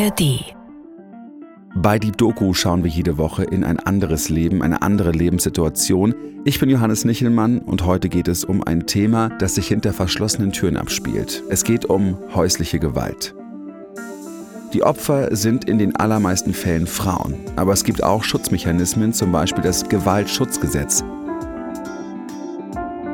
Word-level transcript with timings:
ARD. 0.00 0.54
Bei 1.74 1.98
die 1.98 2.10
Doku 2.10 2.54
schauen 2.54 2.82
wir 2.84 2.90
jede 2.90 3.18
Woche 3.18 3.44
in 3.44 3.64
ein 3.64 3.78
anderes 3.78 4.30
Leben, 4.30 4.62
eine 4.62 4.80
andere 4.82 5.10
Lebenssituation. 5.12 6.14
Ich 6.44 6.58
bin 6.58 6.70
Johannes 6.70 7.04
Nichelmann 7.04 7.58
und 7.58 7.84
heute 7.84 8.08
geht 8.08 8.26
es 8.26 8.44
um 8.44 8.62
ein 8.62 8.86
Thema, 8.86 9.28
das 9.28 9.56
sich 9.56 9.68
hinter 9.68 9.92
verschlossenen 9.92 10.52
Türen 10.52 10.78
abspielt. 10.78 11.42
Es 11.50 11.64
geht 11.64 11.84
um 11.84 12.16
häusliche 12.34 12.78
Gewalt. 12.78 13.34
Die 14.72 14.82
Opfer 14.82 15.34
sind 15.36 15.66
in 15.66 15.78
den 15.78 15.94
allermeisten 15.96 16.54
Fällen 16.54 16.86
Frauen, 16.86 17.34
aber 17.56 17.72
es 17.72 17.84
gibt 17.84 18.02
auch 18.02 18.24
Schutzmechanismen, 18.24 19.12
zum 19.12 19.32
Beispiel 19.32 19.62
das 19.62 19.88
Gewaltschutzgesetz. 19.88 21.04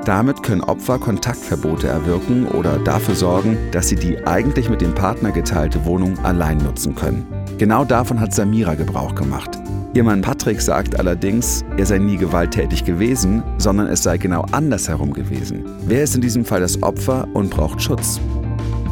Damit 0.07 0.45
können 0.45 0.61
Opfer 0.61 1.01
Kontaktverbote 1.01 1.89
erwirken 1.89 2.47
oder 2.47 2.79
dafür 2.79 3.17
sorgen, 3.17 3.59
dass 3.73 3.89
sie 3.89 3.97
die 3.97 4.25
eigentlich 4.25 4.71
mit 4.71 4.81
dem 4.81 4.95
Partner 4.95 5.33
geteilte 5.33 5.85
Wohnung 5.85 6.17
allein 6.21 6.59
nutzen 6.59 6.95
können. 6.95 7.27
Genau 7.59 7.85
davon 7.85 8.21
hat 8.21 8.33
Samira 8.33 8.77
Gebrauch 8.77 9.17
gemacht. 9.17 9.59
Ihr 9.95 10.05
Mann 10.05 10.23
Patrick 10.23 10.61
sagt 10.61 11.01
allerdings, 11.01 11.65
er 11.77 11.87
sei 11.87 11.99
nie 11.99 12.19
gewalttätig 12.19 12.85
gewesen, 12.85 13.43
sondern 13.59 13.89
es 13.89 14.05
sei 14.05 14.17
genau 14.17 14.47
andersherum 14.53 15.13
gewesen. 15.13 15.65
Wer 15.87 16.05
ist 16.05 16.15
in 16.15 16.21
diesem 16.21 16.45
Fall 16.45 16.61
das 16.61 16.81
Opfer 16.85 17.27
und 17.35 17.51
braucht 17.51 17.83
Schutz? 17.83 18.21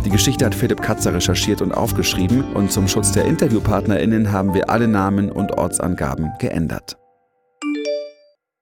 Die 0.05 0.11
Geschichte 0.11 0.45
hat 0.45 0.55
Philipp 0.55 0.83
Katzer 0.83 1.15
recherchiert 1.15 1.63
und 1.63 1.71
aufgeschrieben 1.71 2.43
und 2.55 2.73
zum 2.73 2.89
Schutz 2.89 3.13
der 3.13 3.25
InterviewpartnerInnen 3.27 4.33
haben 4.33 4.53
wir 4.53 4.69
alle 4.69 4.89
Namen 4.89 5.31
und 5.31 5.53
Ortsangaben 5.53 6.33
geändert. 6.41 6.97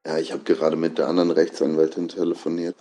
Ja, 0.06 0.18
ich 0.18 0.32
habe 0.32 0.42
gerade 0.42 0.76
mit 0.76 0.98
der 0.98 1.08
anderen 1.08 1.30
Rechtsanwältin 1.30 2.08
telefoniert 2.08 2.74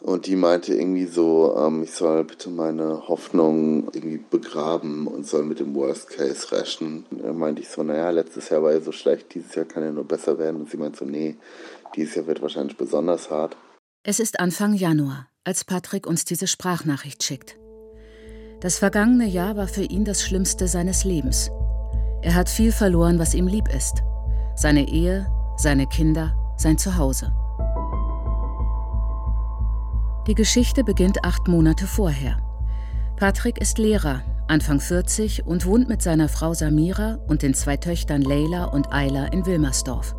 und 0.00 0.26
die 0.26 0.36
meinte 0.36 0.74
irgendwie 0.74 1.06
so, 1.06 1.56
ähm, 1.58 1.82
ich 1.82 1.92
soll 1.92 2.22
bitte 2.24 2.50
meine 2.50 3.08
Hoffnung 3.08 3.88
irgendwie 3.94 4.18
begraben 4.30 5.06
und 5.06 5.26
soll 5.26 5.44
mit 5.44 5.58
dem 5.58 5.74
Worst 5.74 6.10
Case 6.10 6.52
rechnen. 6.52 7.06
Da 7.10 7.32
meinte 7.32 7.62
ich 7.62 7.70
so, 7.70 7.82
naja, 7.82 8.10
letztes 8.10 8.50
Jahr 8.50 8.62
war 8.62 8.72
ja 8.72 8.80
so 8.82 8.92
schlecht, 8.92 9.34
dieses 9.34 9.54
Jahr 9.54 9.64
kann 9.64 9.82
ja 9.82 9.90
nur 9.90 10.04
besser 10.04 10.38
werden. 10.38 10.60
Und 10.60 10.70
sie 10.70 10.76
meinte 10.76 10.98
so, 10.98 11.06
nee, 11.06 11.36
dieses 11.96 12.14
Jahr 12.14 12.26
wird 12.26 12.42
wahrscheinlich 12.42 12.76
besonders 12.76 13.30
hart. 13.30 13.56
Es 14.02 14.20
ist 14.20 14.38
Anfang 14.38 14.74
Januar, 14.74 15.28
als 15.44 15.64
Patrick 15.64 16.06
uns 16.06 16.26
diese 16.26 16.46
Sprachnachricht 16.46 17.24
schickt. 17.24 17.56
Das 18.60 18.78
vergangene 18.78 19.26
Jahr 19.26 19.56
war 19.56 19.66
für 19.66 19.82
ihn 19.82 20.04
das 20.04 20.22
Schlimmste 20.22 20.68
seines 20.68 21.04
Lebens. 21.04 21.50
Er 22.20 22.34
hat 22.34 22.50
viel 22.50 22.70
verloren, 22.70 23.18
was 23.18 23.34
ihm 23.34 23.46
lieb 23.46 23.68
ist. 23.74 24.02
Seine 24.56 24.88
Ehe, 24.88 25.26
seine 25.56 25.86
Kinder, 25.86 26.34
sein 26.56 26.78
Zuhause. 26.78 27.32
Die 30.26 30.34
Geschichte 30.34 30.82
beginnt 30.82 31.24
acht 31.24 31.46
Monate 31.46 31.86
vorher. 31.86 32.38
Patrick 33.16 33.60
ist 33.60 33.78
Lehrer, 33.78 34.22
Anfang 34.48 34.80
40 34.80 35.46
und 35.46 35.66
wohnt 35.66 35.88
mit 35.88 36.02
seiner 36.02 36.28
Frau 36.28 36.52
Samira 36.52 37.18
und 37.28 37.42
den 37.42 37.54
zwei 37.54 37.76
Töchtern 37.76 38.22
Leila 38.22 38.64
und 38.64 38.92
Ayla 38.92 39.26
in 39.26 39.46
Wilmersdorf. 39.46 40.16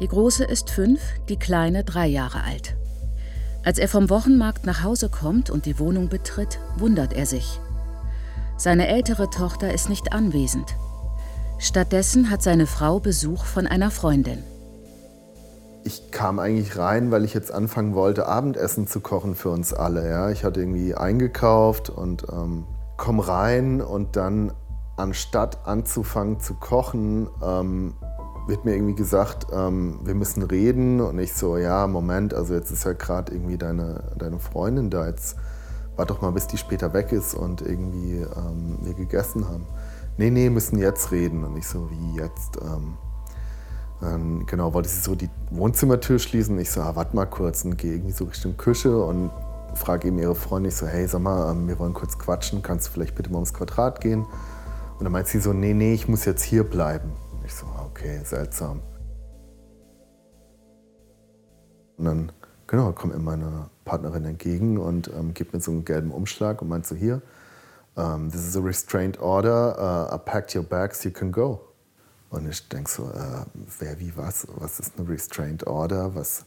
Die 0.00 0.08
große 0.08 0.44
ist 0.44 0.70
fünf, 0.70 1.00
die 1.28 1.36
kleine 1.36 1.84
drei 1.84 2.06
Jahre 2.06 2.44
alt. 2.44 2.76
Als 3.64 3.78
er 3.78 3.88
vom 3.88 4.10
Wochenmarkt 4.10 4.66
nach 4.66 4.82
Hause 4.82 5.08
kommt 5.08 5.50
und 5.50 5.66
die 5.66 5.78
Wohnung 5.78 6.08
betritt, 6.08 6.58
wundert 6.76 7.12
er 7.12 7.26
sich. 7.26 7.60
Seine 8.56 8.88
ältere 8.88 9.30
Tochter 9.30 9.72
ist 9.72 9.88
nicht 9.88 10.12
anwesend. 10.12 10.76
Stattdessen 11.58 12.30
hat 12.30 12.42
seine 12.42 12.66
Frau 12.66 12.98
Besuch 13.00 13.44
von 13.44 13.66
einer 13.66 13.90
Freundin 13.90 14.42
ich 15.84 16.10
kam 16.10 16.38
eigentlich 16.38 16.78
rein, 16.78 17.10
weil 17.10 17.24
ich 17.24 17.34
jetzt 17.34 17.52
anfangen 17.52 17.94
wollte, 17.94 18.26
Abendessen 18.26 18.86
zu 18.86 19.00
kochen 19.00 19.34
für 19.34 19.50
uns 19.50 19.72
alle. 19.72 20.08
Ja? 20.08 20.30
Ich 20.30 20.44
hatte 20.44 20.60
irgendwie 20.60 20.94
eingekauft 20.94 21.90
und 21.90 22.26
ähm, 22.32 22.64
komm 22.96 23.20
rein 23.20 23.80
und 23.80 24.16
dann 24.16 24.52
anstatt 24.96 25.66
anzufangen 25.66 26.38
zu 26.40 26.54
kochen, 26.54 27.28
ähm, 27.42 27.94
wird 28.46 28.64
mir 28.64 28.74
irgendwie 28.74 28.94
gesagt, 28.94 29.46
ähm, 29.52 30.00
wir 30.04 30.14
müssen 30.14 30.42
reden. 30.42 31.00
Und 31.00 31.18
ich 31.18 31.32
so, 31.32 31.56
ja, 31.56 31.86
Moment, 31.86 32.34
also 32.34 32.54
jetzt 32.54 32.70
ist 32.70 32.84
ja 32.84 32.92
gerade 32.92 33.32
irgendwie 33.32 33.58
deine, 33.58 34.12
deine 34.18 34.38
Freundin 34.38 34.90
da. 34.90 35.06
Jetzt 35.06 35.36
warte 35.96 36.14
doch 36.14 36.22
mal, 36.22 36.32
bis 36.32 36.46
die 36.46 36.58
später 36.58 36.92
weg 36.92 37.12
ist 37.12 37.34
und 37.34 37.62
irgendwie 37.62 38.16
ähm, 38.18 38.78
wir 38.82 38.94
gegessen 38.94 39.48
haben. 39.48 39.66
Nee, 40.18 40.30
nee, 40.30 40.50
müssen 40.50 40.78
jetzt 40.78 41.10
reden. 41.10 41.44
Und 41.44 41.56
ich 41.56 41.66
so, 41.66 41.88
wie 41.90 42.16
jetzt? 42.20 42.58
Ähm, 42.60 42.96
dann 44.02 44.46
genau, 44.46 44.74
wollte 44.74 44.88
sie 44.88 45.00
so 45.00 45.14
die 45.14 45.30
Wohnzimmertür 45.50 46.18
schließen. 46.18 46.58
Ich 46.58 46.70
so, 46.70 46.80
ah, 46.80 46.96
warte 46.96 47.14
mal 47.14 47.26
kurz 47.26 47.64
und 47.64 47.78
gehe 47.78 47.94
irgendwie 47.94 48.12
so 48.12 48.24
Richtung 48.24 48.56
Küche 48.56 49.02
und 49.04 49.30
frage 49.74 50.08
eben 50.08 50.18
ihre 50.18 50.34
Freundin, 50.34 50.70
ich 50.70 50.76
so, 50.76 50.86
hey, 50.86 51.06
sag 51.06 51.22
mal, 51.22 51.52
ähm, 51.52 51.68
wir 51.68 51.78
wollen 51.78 51.94
kurz 51.94 52.18
quatschen, 52.18 52.62
kannst 52.62 52.88
du 52.88 52.92
vielleicht 52.92 53.14
bitte 53.14 53.30
mal 53.30 53.36
ums 53.36 53.54
Quadrat 53.54 54.00
gehen? 54.00 54.26
Und 54.98 55.04
dann 55.04 55.12
meint 55.12 55.28
sie 55.28 55.40
so, 55.40 55.52
nee, 55.52 55.74
nee, 55.74 55.94
ich 55.94 56.08
muss 56.08 56.24
jetzt 56.24 56.42
hier 56.42 56.64
bleiben. 56.64 57.12
Ich 57.44 57.54
so, 57.54 57.66
okay, 57.84 58.20
seltsam. 58.24 58.82
Und 61.96 62.04
dann, 62.04 62.32
genau, 62.66 62.92
kommt 62.92 63.14
mir 63.14 63.20
meine 63.20 63.70
Partnerin 63.84 64.24
entgegen 64.24 64.78
und 64.78 65.08
ähm, 65.08 65.34
gibt 65.34 65.52
mir 65.52 65.60
so 65.60 65.70
einen 65.70 65.84
gelben 65.84 66.10
Umschlag 66.10 66.62
und 66.62 66.68
meint 66.68 66.86
so, 66.86 66.94
hier, 66.94 67.22
um, 67.94 68.02
ähm, 68.04 68.30
this 68.30 68.46
is 68.46 68.56
a 68.56 68.60
restraint 68.60 69.20
order, 69.20 69.76
uh, 69.78 70.14
I 70.14 70.18
packed 70.18 70.54
your 70.54 70.62
bags, 70.62 71.04
you 71.04 71.10
can 71.10 71.30
go. 71.30 71.71
Und 72.32 72.48
ich 72.48 72.66
denke 72.68 72.90
so, 72.90 73.10
äh, 73.10 73.44
wer, 73.78 74.00
wie, 74.00 74.16
was? 74.16 74.46
Was 74.56 74.80
ist 74.80 74.98
eine 74.98 75.06
Restraint 75.06 75.66
Order? 75.66 76.14
Was, 76.14 76.46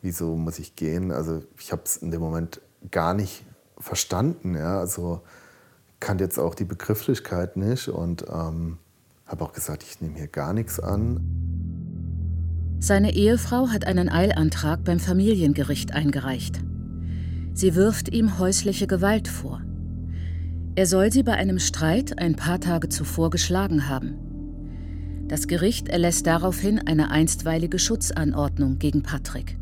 wieso 0.00 0.34
muss 0.34 0.58
ich 0.58 0.76
gehen? 0.76 1.12
Also 1.12 1.42
ich 1.58 1.72
habe 1.72 1.82
es 1.84 1.98
in 1.98 2.10
dem 2.10 2.22
Moment 2.22 2.62
gar 2.90 3.12
nicht 3.12 3.44
verstanden. 3.78 4.54
Ja? 4.54 4.80
Also 4.80 5.20
kannte 6.00 6.24
jetzt 6.24 6.38
auch 6.38 6.54
die 6.54 6.64
Begrifflichkeit 6.64 7.58
nicht 7.58 7.88
und 7.88 8.24
ähm, 8.32 8.78
habe 9.26 9.44
auch 9.44 9.52
gesagt, 9.52 9.82
ich 9.82 10.00
nehme 10.00 10.16
hier 10.16 10.26
gar 10.26 10.54
nichts 10.54 10.80
an. 10.80 11.20
Seine 12.78 13.12
Ehefrau 13.12 13.68
hat 13.68 13.86
einen 13.86 14.08
Eilantrag 14.08 14.84
beim 14.84 15.00
Familiengericht 15.00 15.92
eingereicht. 15.92 16.62
Sie 17.52 17.74
wirft 17.74 18.08
ihm 18.08 18.38
häusliche 18.38 18.86
Gewalt 18.86 19.28
vor. 19.28 19.60
Er 20.76 20.86
soll 20.86 21.12
sie 21.12 21.22
bei 21.22 21.34
einem 21.34 21.58
Streit 21.58 22.18
ein 22.18 22.36
paar 22.36 22.58
Tage 22.58 22.88
zuvor 22.88 23.28
geschlagen 23.28 23.86
haben. 23.86 24.29
Das 25.30 25.46
Gericht 25.46 25.88
erlässt 25.88 26.26
daraufhin 26.26 26.80
eine 26.88 27.12
einstweilige 27.12 27.78
Schutzanordnung 27.78 28.80
gegen 28.80 29.04
Patrick. 29.04 29.56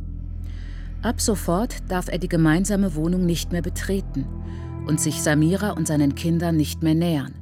Ab 1.03 1.21
sofort 1.21 1.91
darf 1.91 2.09
er 2.09 2.17
die 2.17 2.31
gemeinsame 2.31 2.95
Wohnung 2.95 3.27
nicht 3.27 3.53
mehr 3.53 3.61
betreten 3.61 4.27
und 4.87 4.99
sich 4.99 5.23
Samira 5.23 5.73
und 5.73 5.87
seinen 5.87 6.15
Kindern 6.15 6.57
nicht 6.57 6.83
mehr 6.83 6.95
nähern. 6.95 7.35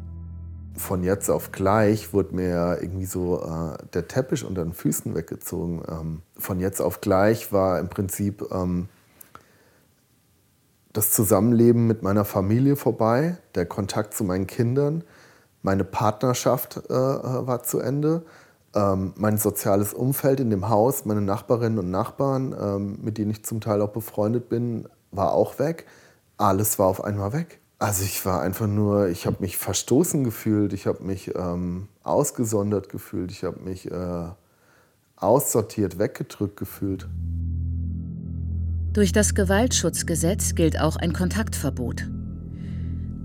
Von 0.75 1.05
jetzt 1.05 1.31
auf 1.31 1.53
gleich 1.53 2.13
wurde 2.13 2.35
mir 2.35 2.79
irgendwie 2.81 3.07
so 3.07 3.45
äh, 3.45 3.79
der 3.95 4.09
Teppich 4.09 4.45
unter 4.45 4.65
den 4.65 4.73
Füßen 4.73 5.15
weggezogen. 5.15 5.85
Ähm, 5.89 6.23
von 6.37 6.59
jetzt 6.59 6.81
auf 6.81 7.01
gleich 7.01 7.53
war 7.53 7.79
im 7.79 7.89
Prinzip 7.89 8.43
ähm, 8.51 8.89
das 10.93 11.13
Zusammenleben 11.13 11.87
mit 11.87 12.03
meiner 12.03 12.25
Familie 12.25 12.75
vorbei, 12.75 13.39
der 13.55 13.67
Kontakt 13.67 14.15
zu 14.15 14.25
meinen 14.25 14.49
Kindern. 14.49 15.05
Meine 15.67 15.83
Partnerschaft 15.83 16.77
äh, 16.89 16.93
war 16.93 17.65
zu 17.65 17.81
Ende. 17.81 18.23
Ähm, 18.73 19.15
mein 19.17 19.37
soziales 19.37 19.95
Umfeld 19.95 20.39
in 20.39 20.49
dem 20.49 20.69
Haus, 20.69 21.07
meine 21.07 21.21
Nachbarinnen 21.21 21.81
und 21.81 21.91
Nachbarn, 21.91 22.55
ähm, 22.57 22.99
mit 23.03 23.19
denen 23.19 23.33
ich 23.33 23.45
zum 23.45 23.61
Teil 23.61 23.83
auch 23.83 23.89
befreundet 23.89 24.49
bin, 24.49 24.89
war 25.11 25.33
auch 25.33 25.59
weg. 25.59 25.87
Alles 26.37 26.79
war 26.79 26.87
auf 26.87 27.03
einmal 27.03 27.33
weg. 27.33 27.59
Also 27.81 28.05
ich 28.05 28.25
war 28.25 28.43
einfach 28.43 28.69
nur, 28.69 29.09
ich 29.09 29.27
habe 29.27 29.39
mich 29.41 29.57
verstoßen 29.57 30.23
gefühlt, 30.23 30.73
ich 30.73 30.87
habe 30.87 31.03
mich 31.03 31.35
ähm, 31.35 31.89
ausgesondert 32.05 32.89
gefühlt, 32.89 33.33
ich 33.33 33.43
habe 33.43 33.59
mich 33.59 33.91
äh, 33.91 34.29
aussortiert, 35.17 35.99
weggedrückt 35.99 36.57
gefühlt. 36.57 37.09
Durch 38.93 39.11
das 39.11 39.35
Gewaltschutzgesetz 39.35 40.55
gilt 40.55 40.81
auch 40.81 40.95
ein 40.95 41.13
Kontaktverbot. 41.13 42.07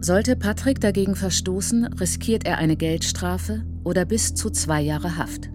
Sollte 0.04 0.36
Patrick 0.36 0.82
dagegen 0.82 1.16
verstoßen, 1.16 1.86
riskiert 1.94 2.48
er 2.48 2.58
eine 2.58 2.76
Geldstrafe 2.76 3.64
oder 3.84 4.04
bis 4.04 4.34
zu 4.34 4.50
zwei 4.50 4.82
Jahre 4.82 5.16
Haft. 5.16 5.52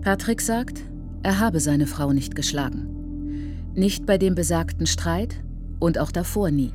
Patrick 0.00 0.40
sagt, 0.40 0.82
er 1.22 1.38
habe 1.38 1.60
seine 1.60 1.86
Frau 1.86 2.14
nicht 2.14 2.34
geschlagen. 2.34 3.72
Nicht 3.74 4.06
bei 4.06 4.16
dem 4.16 4.34
besagten 4.34 4.86
Streit 4.86 5.44
und 5.78 5.98
auch 5.98 6.10
davor 6.10 6.50
nie. 6.50 6.72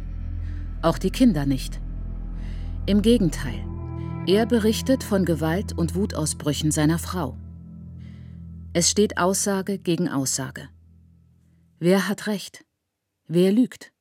Auch 0.83 0.99
die 0.99 1.09
Kinder 1.09 1.47
nicht. 1.47 1.81
Im 2.85 3.01
Gegenteil, 3.01 3.65
er 4.27 4.45
berichtet 4.45 5.03
von 5.03 5.25
Gewalt 5.25 5.73
und 5.73 5.95
Wutausbrüchen 5.95 6.69
seiner 6.69 6.99
Frau. 6.99 7.35
Es 8.73 8.91
steht 8.91 9.17
Aussage 9.17 9.79
gegen 9.79 10.07
Aussage. 10.07 10.69
Wer 11.79 12.07
hat 12.07 12.27
recht? 12.27 12.63
Wer 13.27 13.51
lügt? 13.51 13.92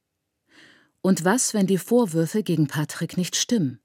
Und 1.04 1.24
was, 1.24 1.52
wenn 1.52 1.66
die 1.66 1.78
Vorwürfe 1.78 2.44
gegen 2.44 2.68
Patrick 2.68 3.16
nicht 3.16 3.34
stimmen? 3.34 3.80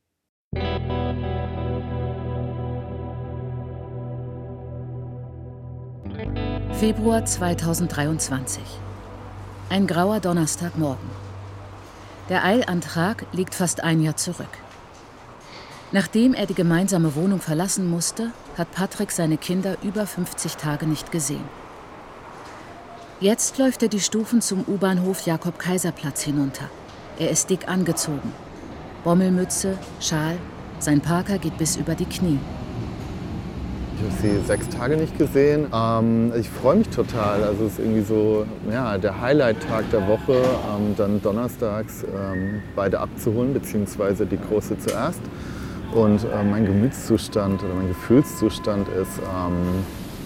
Februar 6.73 7.25
2023. 7.25 8.61
Ein 9.69 9.87
grauer 9.87 10.19
Donnerstagmorgen. 10.19 11.09
Der 12.29 12.43
Eilantrag 12.43 13.25
liegt 13.33 13.55
fast 13.55 13.83
ein 13.83 14.03
Jahr 14.03 14.15
zurück. 14.15 14.45
Nachdem 15.91 16.35
er 16.35 16.45
die 16.45 16.53
gemeinsame 16.53 17.15
Wohnung 17.15 17.41
verlassen 17.41 17.89
musste, 17.89 18.31
hat 18.59 18.71
Patrick 18.73 19.11
seine 19.11 19.37
Kinder 19.37 19.77
über 19.81 20.05
50 20.05 20.57
Tage 20.57 20.85
nicht 20.85 21.11
gesehen. 21.11 21.49
Jetzt 23.19 23.57
läuft 23.57 23.81
er 23.81 23.89
die 23.89 24.01
Stufen 24.01 24.39
zum 24.39 24.65
U-Bahnhof 24.67 25.25
Jakob-Kaiser-Platz 25.25 26.21
hinunter. 26.21 26.69
Er 27.19 27.31
ist 27.31 27.49
dick 27.49 27.67
angezogen. 27.67 28.31
Bommelmütze, 29.03 29.79
Schal, 29.99 30.37
sein 30.77 31.01
Parker 31.01 31.39
geht 31.39 31.57
bis 31.57 31.75
über 31.75 31.95
die 31.95 32.05
Knie. 32.05 32.37
Ich 33.95 34.03
habe 34.03 34.13
sie 34.21 34.45
sechs 34.45 34.69
Tage 34.69 34.97
nicht 34.97 35.17
gesehen. 35.17 35.65
Ähm, 35.73 36.31
ich 36.39 36.47
freue 36.47 36.75
mich 36.75 36.89
total. 36.89 37.43
Also 37.43 37.65
es 37.65 37.73
ist 37.73 37.79
irgendwie 37.79 38.03
so 38.03 38.45
ja, 38.71 38.99
der 38.99 39.19
Highlight-Tag 39.19 39.89
der 39.89 40.07
Woche, 40.07 40.33
ähm, 40.33 40.93
dann 40.95 41.19
donnerstags 41.19 42.03
ähm, 42.03 42.61
beide 42.75 42.99
abzuholen, 42.99 43.55
beziehungsweise 43.55 44.27
die 44.27 44.37
große 44.37 44.77
zuerst. 44.77 45.21
Und 45.95 46.23
äh, 46.23 46.43
mein 46.43 46.67
Gemütszustand 46.67 47.63
oder 47.63 47.73
mein 47.73 47.87
Gefühlszustand 47.87 48.87
ist 48.89 49.17
ähm, 49.17 49.83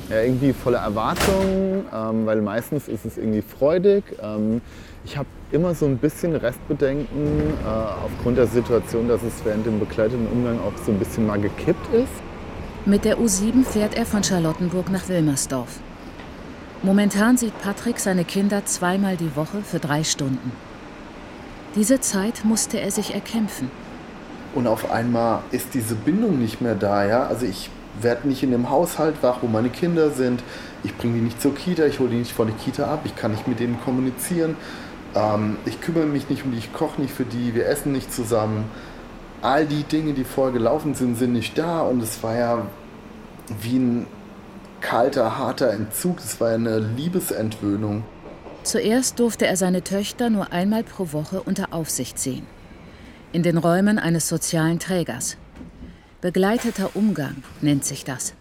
ja, 0.10 0.24
irgendwie 0.24 0.52
voller 0.52 0.80
Erwartung, 0.80 1.86
ähm, 1.96 2.26
weil 2.26 2.42
meistens 2.42 2.90
ist 2.90 3.06
es 3.06 3.18
irgendwie 3.18 3.42
freudig. 3.42 4.04
Ähm, 4.22 4.60
ich 5.06 5.16
habe 5.16 5.28
immer 5.52 5.76
so 5.76 5.86
ein 5.86 5.98
bisschen 5.98 6.36
Restbedenken 6.36 7.54
äh, 7.64 8.06
aufgrund 8.06 8.38
der 8.38 8.48
Situation, 8.48 9.08
dass 9.08 9.22
es 9.24 9.34
während 9.44 9.66
dem 9.66 9.80
begleiteten 9.80 10.28
Umgang 10.28 10.60
auch 10.60 10.74
so 10.86 10.92
ein 10.92 11.00
bisschen 11.00 11.28
mal 11.28 11.40
gekippt 11.40 11.94
ist. 11.94 12.12
Mit 12.86 13.06
der 13.06 13.20
U7 13.20 13.64
fährt 13.64 13.96
er 13.96 14.06
von 14.06 14.24
Charlottenburg 14.24 14.90
nach 14.90 15.08
Wilmersdorf. 15.08 15.80
Momentan 16.84 17.38
sieht 17.38 17.60
Patrick 17.62 18.00
seine 18.00 18.26
Kinder 18.26 18.66
zweimal 18.66 19.18
die 19.18 19.36
Woche 19.36 19.62
für 19.62 19.78
drei 19.78 20.04
Stunden. 20.04 20.52
Diese 21.76 22.00
Zeit 22.00 22.44
musste 22.44 22.80
er 22.80 22.90
sich 22.90 23.14
erkämpfen. 23.14 23.70
Und 24.56 24.68
auf 24.68 24.92
einmal 24.92 25.44
ist 25.52 25.74
diese 25.74 25.96
Bindung 25.96 26.40
nicht 26.40 26.60
mehr 26.60 26.76
da. 26.76 27.06
Ja? 27.06 27.28
Also 27.28 27.46
ich 27.46 27.70
werde 28.02 28.28
nicht 28.28 28.44
in 28.44 28.52
dem 28.52 28.70
Haushalt 28.70 29.22
wach, 29.22 29.38
wo 29.42 29.48
meine 29.48 29.70
Kinder 29.70 30.10
sind. 30.10 30.44
Ich 30.84 30.98
bringe 30.98 31.14
die 31.16 31.22
nicht 31.22 31.42
zur 31.42 31.54
Kita, 31.54 31.86
ich 31.86 32.00
hole 32.00 32.10
die 32.10 32.18
nicht 32.18 32.32
von 32.32 32.48
der 32.48 32.56
Kita 32.56 32.92
ab, 32.92 33.02
ich 33.06 33.16
kann 33.16 33.32
nicht 33.32 33.48
mit 33.48 33.60
denen 33.60 33.80
kommunizieren. 33.82 34.56
Ähm, 35.16 35.58
ich 35.66 35.82
kümmere 35.82 36.06
mich 36.06 36.30
nicht 36.30 36.46
um 36.46 36.52
die, 36.52 36.58
ich 36.58 36.74
koche 36.74 37.02
nicht 37.02 37.14
für 37.14 37.26
die, 37.26 37.54
wir 37.56 37.68
essen 37.68 37.92
nicht 37.92 38.14
zusammen. 38.14 38.66
All 39.42 39.66
die 39.66 39.84
Dinge, 39.84 40.14
die 40.14 40.24
vorher 40.24 40.54
gelaufen 40.54 40.94
sind, 40.94 41.16
sind 41.18 41.34
nicht 41.34 41.58
da 41.58 41.82
und 41.82 42.02
es 42.02 42.22
war 42.22 42.36
ja 42.36 42.66
wie 43.62 43.78
ein 43.78 44.08
kalter, 44.82 45.38
harter 45.38 45.72
Entzug. 45.72 46.20
Es 46.20 46.40
war 46.40 46.50
ja 46.50 46.56
eine 46.56 46.80
Liebesentwöhnung. 46.80 48.04
Zuerst 48.64 49.20
durfte 49.20 49.48
er 49.48 49.58
seine 49.58 49.84
Töchter 49.84 50.30
nur 50.30 50.54
einmal 50.54 50.84
pro 50.84 51.12
Woche 51.12 51.42
unter 51.42 51.74
Aufsicht 51.74 52.20
sehen 52.20 52.46
in 53.34 53.44
den 53.44 53.58
Räumen 53.58 53.98
eines 53.98 54.28
sozialen 54.28 54.80
Trägers. 54.80 55.38
Begleiteter 56.20 56.96
Umgang 56.96 57.44
nennt 57.62 57.86
sich 57.86 58.04
das. 58.04 58.34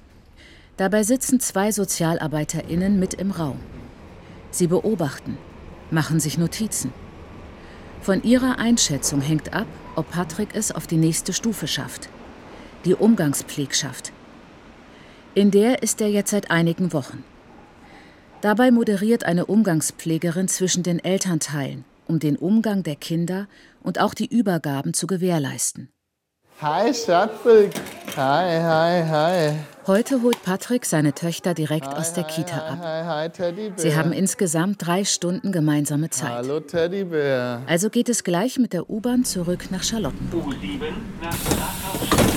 Dabei 0.76 1.02
sitzen 1.02 1.40
zwei 1.40 1.70
Sozialarbeiterinnen 1.72 2.98
mit 2.98 3.14
im 3.14 3.30
Raum. 3.30 3.60
Sie 4.50 4.66
beobachten, 4.66 5.38
machen 5.92 6.20
sich 6.20 6.38
Notizen. 6.38 6.92
Von 8.00 8.22
ihrer 8.22 8.58
Einschätzung 8.58 9.20
hängt 9.20 9.52
ab, 9.52 9.66
ob 9.96 10.10
Patrick 10.10 10.50
es 10.54 10.72
auf 10.72 10.86
die 10.86 10.96
nächste 10.96 11.32
Stufe 11.32 11.66
schafft, 11.66 12.08
die 12.84 12.94
Umgangspflegschaft. 12.94 14.12
In 15.34 15.50
der 15.50 15.82
ist 15.82 16.00
er 16.00 16.08
jetzt 16.08 16.30
seit 16.30 16.50
einigen 16.50 16.92
Wochen. 16.92 17.24
Dabei 18.40 18.70
moderiert 18.70 19.24
eine 19.24 19.46
Umgangspflegerin 19.46 20.48
zwischen 20.48 20.82
den 20.82 20.98
Elternteilen 20.98 21.84
um 22.10 22.18
den 22.18 22.36
Umgang 22.36 22.82
der 22.82 22.96
Kinder 22.96 23.46
und 23.82 24.00
auch 24.00 24.14
die 24.14 24.26
Übergaben 24.26 24.92
zu 24.94 25.06
gewährleisten. 25.06 25.90
Hi, 26.62 26.92
Schatzig. 26.92 27.72
Hi, 28.16 28.60
hi, 28.60 29.02
hi. 29.08 29.54
Heute 29.86 30.20
holt 30.20 30.42
Patrick 30.42 30.84
seine 30.84 31.14
Töchter 31.14 31.54
direkt 31.54 31.86
hi, 31.86 31.94
aus 31.94 32.12
der 32.12 32.24
Kita 32.24 32.54
hi, 32.54 32.72
ab. 32.72 32.78
Hi, 32.82 33.04
hi, 33.06 33.28
Teddybär. 33.30 33.78
Sie 33.78 33.96
haben 33.96 34.12
insgesamt 34.12 34.86
drei 34.86 35.06
Stunden 35.06 35.52
gemeinsame 35.52 36.10
Zeit. 36.10 36.32
Hallo, 36.32 36.60
Teddybär. 36.60 37.62
Also 37.66 37.88
geht 37.88 38.10
es 38.10 38.24
gleich 38.24 38.58
mit 38.58 38.74
der 38.74 38.90
U-Bahn 38.90 39.24
zurück 39.24 39.70
nach 39.70 39.82
Charlottenburg. 39.82 40.48
U7 40.48 40.92
nach 41.22 41.30
Einsteigen 41.30 42.29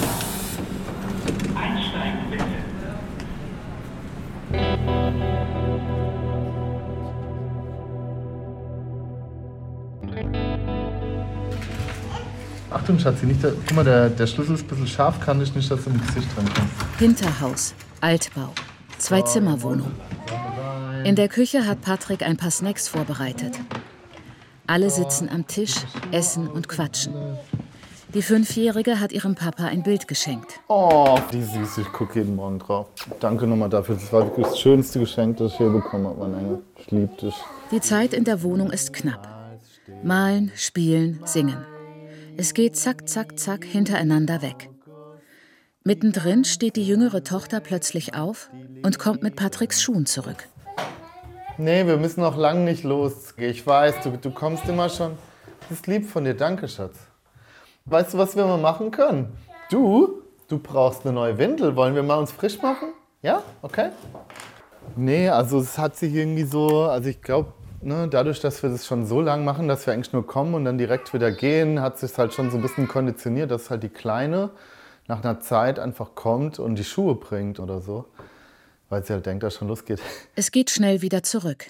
Achtung, 12.84 13.00
Schatzi, 13.00 13.26
nicht 13.26 13.42
der, 13.42 13.54
guck 13.66 13.78
mal, 13.78 13.86
der, 13.86 14.10
der 14.10 14.28
Schlüssel 14.28 14.56
ist 14.56 14.64
ein 14.64 14.68
bisschen 14.68 14.88
scharfkantig, 14.88 15.56
nicht, 15.56 15.72
dass 15.72 15.86
du 15.86 15.90
im 15.90 16.02
Gesicht 16.06 16.28
dran 16.36 16.44
kommst. 16.54 17.00
Hinterhaus, 17.00 17.74
Altbau, 18.02 18.50
Zwei-Zimmer-Wohnung. 18.98 19.90
In 21.06 21.16
der 21.16 21.30
Küche 21.30 21.66
hat 21.66 21.80
Patrick 21.80 22.24
ein 22.24 22.36
paar 22.36 22.52
Snacks 22.52 22.90
vorbereitet. 22.90 23.58
Alle 24.68 24.90
sitzen 24.90 25.30
am 25.30 25.48
Tisch, 25.48 25.76
essen 26.12 26.50
und 26.50 26.68
quatschen. 26.68 27.14
Die 28.14 28.22
Fünfjährige 28.22 29.00
hat 29.00 29.14
ihrem 29.14 29.36
Papa 29.36 29.64
ein 29.64 29.84
Bild 29.84 30.10
geschenkt. 30.10 30.60
Oh, 30.68 31.18
wie 31.32 31.42
süß, 31.42 31.78
ich 31.78 31.92
gucke 31.94 32.20
jeden 32.20 32.36
Morgen 32.36 32.60
drauf. 32.60 32.88
Danke 33.22 33.48
nochmal 33.48 33.70
dafür. 33.70 33.96
Das 33.96 34.12
war 34.12 34.26
wirklich 34.26 34.46
das 34.46 34.60
schönste 34.60 35.00
Geschenk, 35.00 35.38
das 35.38 35.54
ich 35.54 35.58
hier 35.58 35.70
bekommen 35.70 36.06
habe, 36.06 36.20
mein 36.20 36.38
Engel. 36.38 36.60
Ich 36.76 36.92
liebe 36.92 37.16
dich. 37.16 37.36
Die 37.72 37.80
Zeit 37.80 38.14
in 38.14 38.26
der 38.26 38.44
Wohnung 38.44 38.72
ist 38.72 38.92
knapp. 38.92 39.30
Malen, 40.04 40.52
spielen, 40.56 41.22
singen. 41.24 41.73
Es 42.36 42.54
geht 42.54 42.76
zack, 42.76 43.08
zack, 43.08 43.38
zack 43.40 43.64
hintereinander 43.64 44.42
weg. 44.42 44.70
Mittendrin 45.84 46.46
steht 46.46 46.76
die 46.76 46.88
jüngere 46.88 47.24
Tochter 47.24 47.60
plötzlich 47.60 48.16
auf 48.16 48.50
und 48.84 48.98
kommt 48.98 49.22
mit 49.22 49.36
Patricks 49.36 49.82
Schuhen 49.82 50.06
zurück. 50.06 50.48
Nee, 51.58 51.86
wir 51.86 51.98
müssen 51.98 52.22
noch 52.22 52.36
lange 52.36 52.62
nicht 52.62 52.84
los. 52.84 53.36
Ich 53.38 53.66
weiß, 53.68 54.02
du, 54.04 54.18
du 54.18 54.32
kommst 54.32 54.68
immer 54.68 54.90
schon. 54.90 55.18
Das 55.70 55.80
ist 55.80 55.88
lieb 55.88 56.10
von 56.10 56.24
dir, 56.24 56.34
danke, 56.34 56.68
Schatz. 56.68 56.96
Weißt 57.86 58.14
du, 58.14 58.18
was 58.18 58.36
wir 58.36 58.46
mal 58.46 58.58
machen 58.58 58.90
können? 58.90 59.38
Du, 59.70 60.24
du 60.48 60.58
brauchst 60.58 61.06
eine 61.06 61.14
neue 61.14 61.38
Windel. 61.38 61.76
Wollen 61.76 61.94
wir 61.94 62.04
mal 62.04 62.16
uns 62.16 62.32
frisch 62.32 62.62
machen? 62.62 62.94
Ja? 63.22 63.44
Okay? 63.62 63.90
Nee, 64.96 65.30
also 65.30 65.60
es 65.60 65.78
hat 65.78 65.96
sich 65.96 66.14
irgendwie 66.14 66.44
so, 66.44 66.82
also 66.82 67.10
ich 67.10 67.22
glaube, 67.22 67.54
ne, 67.86 68.08
dadurch, 68.10 68.40
dass 68.40 68.64
wir 68.64 68.70
das 68.70 68.86
schon 68.86 69.06
so 69.06 69.22
lange 69.22 69.44
machen, 69.44 69.68
dass 69.68 69.86
wir 69.86 69.94
eigentlich 69.94 70.14
nur 70.14 70.26
kommen 70.26 70.54
und 70.54 70.66
dann 70.66 70.78
direkt 70.78 71.14
wieder 71.14 71.32
gehen, 71.32 71.82
hat 71.82 72.00
sich 72.00 72.18
halt 72.18 72.34
schon 72.34 72.52
so 72.52 72.58
ein 72.58 72.62
bisschen 72.62 72.88
konditioniert, 72.88 73.52
dass 73.52 73.70
halt 73.70 73.84
die 73.84 73.90
Kleine 73.90 74.52
nach 75.08 75.24
einer 75.24 75.40
Zeit 75.40 75.80
einfach 75.80 76.16
kommt 76.16 76.60
und 76.60 76.76
die 76.76 76.84
Schuhe 76.84 77.16
bringt 77.16 77.60
oder 77.60 77.82
so, 77.82 78.06
weil 78.90 79.06
sie 79.06 79.14
halt 79.14 79.26
denkt, 79.26 79.44
dass 79.44 79.56
schon 79.56 79.68
losgeht. 79.68 80.00
Es 80.36 80.52
geht 80.52 80.70
schnell 80.70 81.02
wieder 81.02 81.24
zurück. 81.24 81.66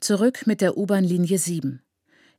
Zurück 0.00 0.46
mit 0.46 0.60
der 0.60 0.76
U-Bahn-Linie 0.76 1.38
7. 1.38 1.80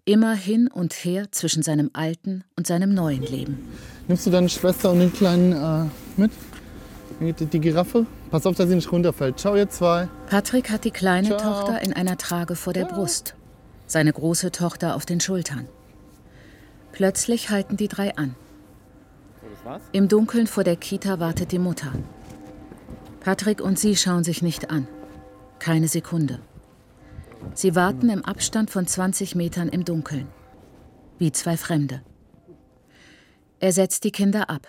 Immer 0.05 0.33
hin 0.35 0.67
und 0.67 0.93
her 0.93 1.31
zwischen 1.31 1.63
seinem 1.63 1.89
alten 1.93 2.43
und 2.57 2.67
seinem 2.67 2.93
neuen 2.93 3.23
Leben. 3.23 3.69
Nimmst 4.07 4.25
du 4.25 4.31
deine 4.31 4.49
Schwester 4.49 4.91
und 4.91 4.99
den 4.99 5.13
Kleinen 5.13 5.53
äh, 5.53 5.89
mit? 6.19 6.31
Die, 7.31 7.59
Giraffe? 7.59 8.05
Pass 8.31 8.45
auf, 8.45 8.55
dass 8.55 8.67
sie 8.67 8.75
nicht 8.75 8.91
runterfällt. 8.91 9.39
Ciao, 9.39 9.55
ihr 9.55 9.69
zwei. 9.69 10.09
Patrick 10.29 10.69
hat 10.69 10.83
die 10.83 10.91
kleine 10.91 11.29
Ciao. 11.29 11.39
Tochter 11.39 11.81
in 11.81 11.93
einer 11.93 12.17
Trage 12.17 12.55
vor 12.55 12.73
der 12.73 12.85
Brust, 12.85 13.35
seine 13.87 14.11
große 14.11 14.51
Tochter 14.51 14.95
auf 14.95 15.05
den 15.05 15.21
Schultern. 15.21 15.67
Plötzlich 16.91 17.49
halten 17.49 17.77
die 17.77 17.87
drei 17.87 18.15
an. 18.17 18.35
Im 19.93 20.09
Dunkeln 20.09 20.47
vor 20.47 20.65
der 20.65 20.75
Kita 20.75 21.19
wartet 21.19 21.53
die 21.53 21.59
Mutter. 21.59 21.93
Patrick 23.21 23.61
und 23.61 23.79
sie 23.79 23.95
schauen 23.95 24.25
sich 24.25 24.41
nicht 24.41 24.69
an. 24.69 24.87
Keine 25.59 25.87
Sekunde. 25.87 26.39
Sie 27.53 27.73
warten 27.73 28.09
im 28.09 28.25
Abstand 28.25 28.69
von 28.69 28.85
20 28.85 29.35
Metern 29.35 29.69
im 29.69 29.85
Dunkeln. 29.85 30.27
Wie 31.19 31.31
zwei 31.31 31.55
Fremde. 31.55 32.01
Er 33.59 33.71
setzt 33.71 34.03
die 34.03 34.11
Kinder 34.11 34.49
ab 34.49 34.67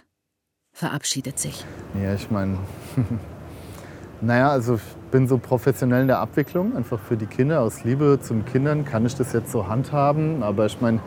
verabschiedet 0.75 1.39
sich. 1.39 1.65
Ja, 2.03 2.15
ich 2.15 2.31
meine, 2.31 2.59
naja, 4.21 4.51
also 4.51 4.75
ich 4.75 5.11
bin 5.13 5.29
so 5.29 5.39
professionell 5.39 6.03
in 6.03 6.09
der 6.09 6.19
Abwicklung, 6.19 6.77
einfach 6.77 6.99
für 6.99 7.17
die 7.17 7.27
Kinder, 7.27 7.61
aus 7.61 7.85
Liebe 7.85 8.19
zu 8.21 8.35
den 8.35 8.45
Kindern 8.45 8.85
kann 8.85 9.07
ich 9.07 9.15
das 9.15 9.33
jetzt 9.33 9.53
so 9.53 9.69
handhaben. 9.69 10.43
Aber 10.43 10.67
ich 10.67 10.81
meine, 10.81 10.99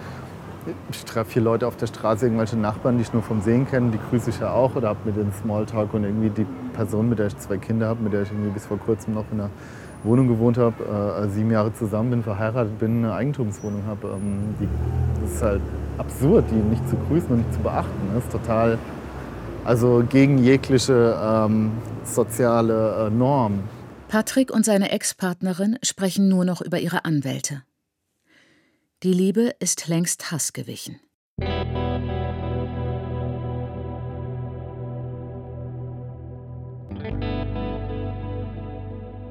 ich 0.89 1.03
treffe 1.03 1.33
hier 1.33 1.41
Leute 1.41 1.67
auf 1.67 1.75
der 1.75 1.87
Straße, 1.87 2.25
irgendwelche 2.25 2.55
Nachbarn, 2.55 2.95
die 2.95 3.01
ich 3.01 3.11
nur 3.11 3.21
vom 3.21 3.41
Sehen 3.41 3.67
kenne, 3.69 3.91
die 3.91 3.99
grüße 4.09 4.29
ich 4.29 4.39
ja 4.39 4.51
auch 4.51 4.75
oder 4.75 4.89
habe 4.89 4.99
mit 5.03 5.17
den 5.17 5.33
Smalltalk 5.33 5.93
und 5.93 6.05
irgendwie 6.05 6.29
die 6.29 6.45
Person, 6.73 7.09
mit 7.09 7.19
der 7.19 7.27
ich 7.27 7.37
zwei 7.37 7.57
Kinder 7.57 7.89
habe, 7.89 8.01
mit 8.01 8.13
der 8.13 8.21
ich 8.21 8.31
irgendwie 8.31 8.51
bis 8.51 8.65
vor 8.65 8.79
kurzem 8.79 9.15
noch 9.15 9.25
in 9.33 9.41
einer 9.41 9.49
Wohnung 10.03 10.29
gewohnt 10.29 10.57
habe, 10.57 11.25
äh, 11.25 11.27
sieben 11.27 11.51
Jahre 11.51 11.73
zusammen 11.73 12.11
bin, 12.11 12.23
verheiratet 12.23 12.79
bin, 12.79 13.03
eine 13.03 13.13
Eigentumswohnung 13.13 13.83
habe. 13.85 14.15
Ähm, 14.15 14.55
die, 14.61 14.67
das 15.21 15.33
ist 15.33 15.43
halt 15.43 15.61
absurd, 15.97 16.45
die 16.51 16.55
nicht 16.55 16.87
zu 16.87 16.95
grüßen 16.95 17.29
und 17.29 17.37
nicht 17.39 17.53
zu 17.53 17.59
beachten. 17.59 17.91
Das 18.13 18.23
ist 18.23 18.31
total 18.31 18.77
also 19.67 20.01
gegen 20.09 20.37
jegliche 20.37 21.19
ähm, 21.21 21.73
soziale 22.05 23.07
äh, 23.07 23.09
Norm. 23.09 23.67
Patrick 24.07 24.49
und 24.49 24.63
seine 24.63 24.91
Ex-Partnerin 24.91 25.77
sprechen 25.83 26.29
nur 26.29 26.45
noch 26.45 26.61
über 26.61 26.79
ihre 26.79 27.03
Anwälte. 27.03 27.63
Die 29.03 29.11
Liebe 29.11 29.53
ist 29.59 29.89
längst 29.89 30.31
Hass 30.31 30.53
gewichen. 30.53 31.01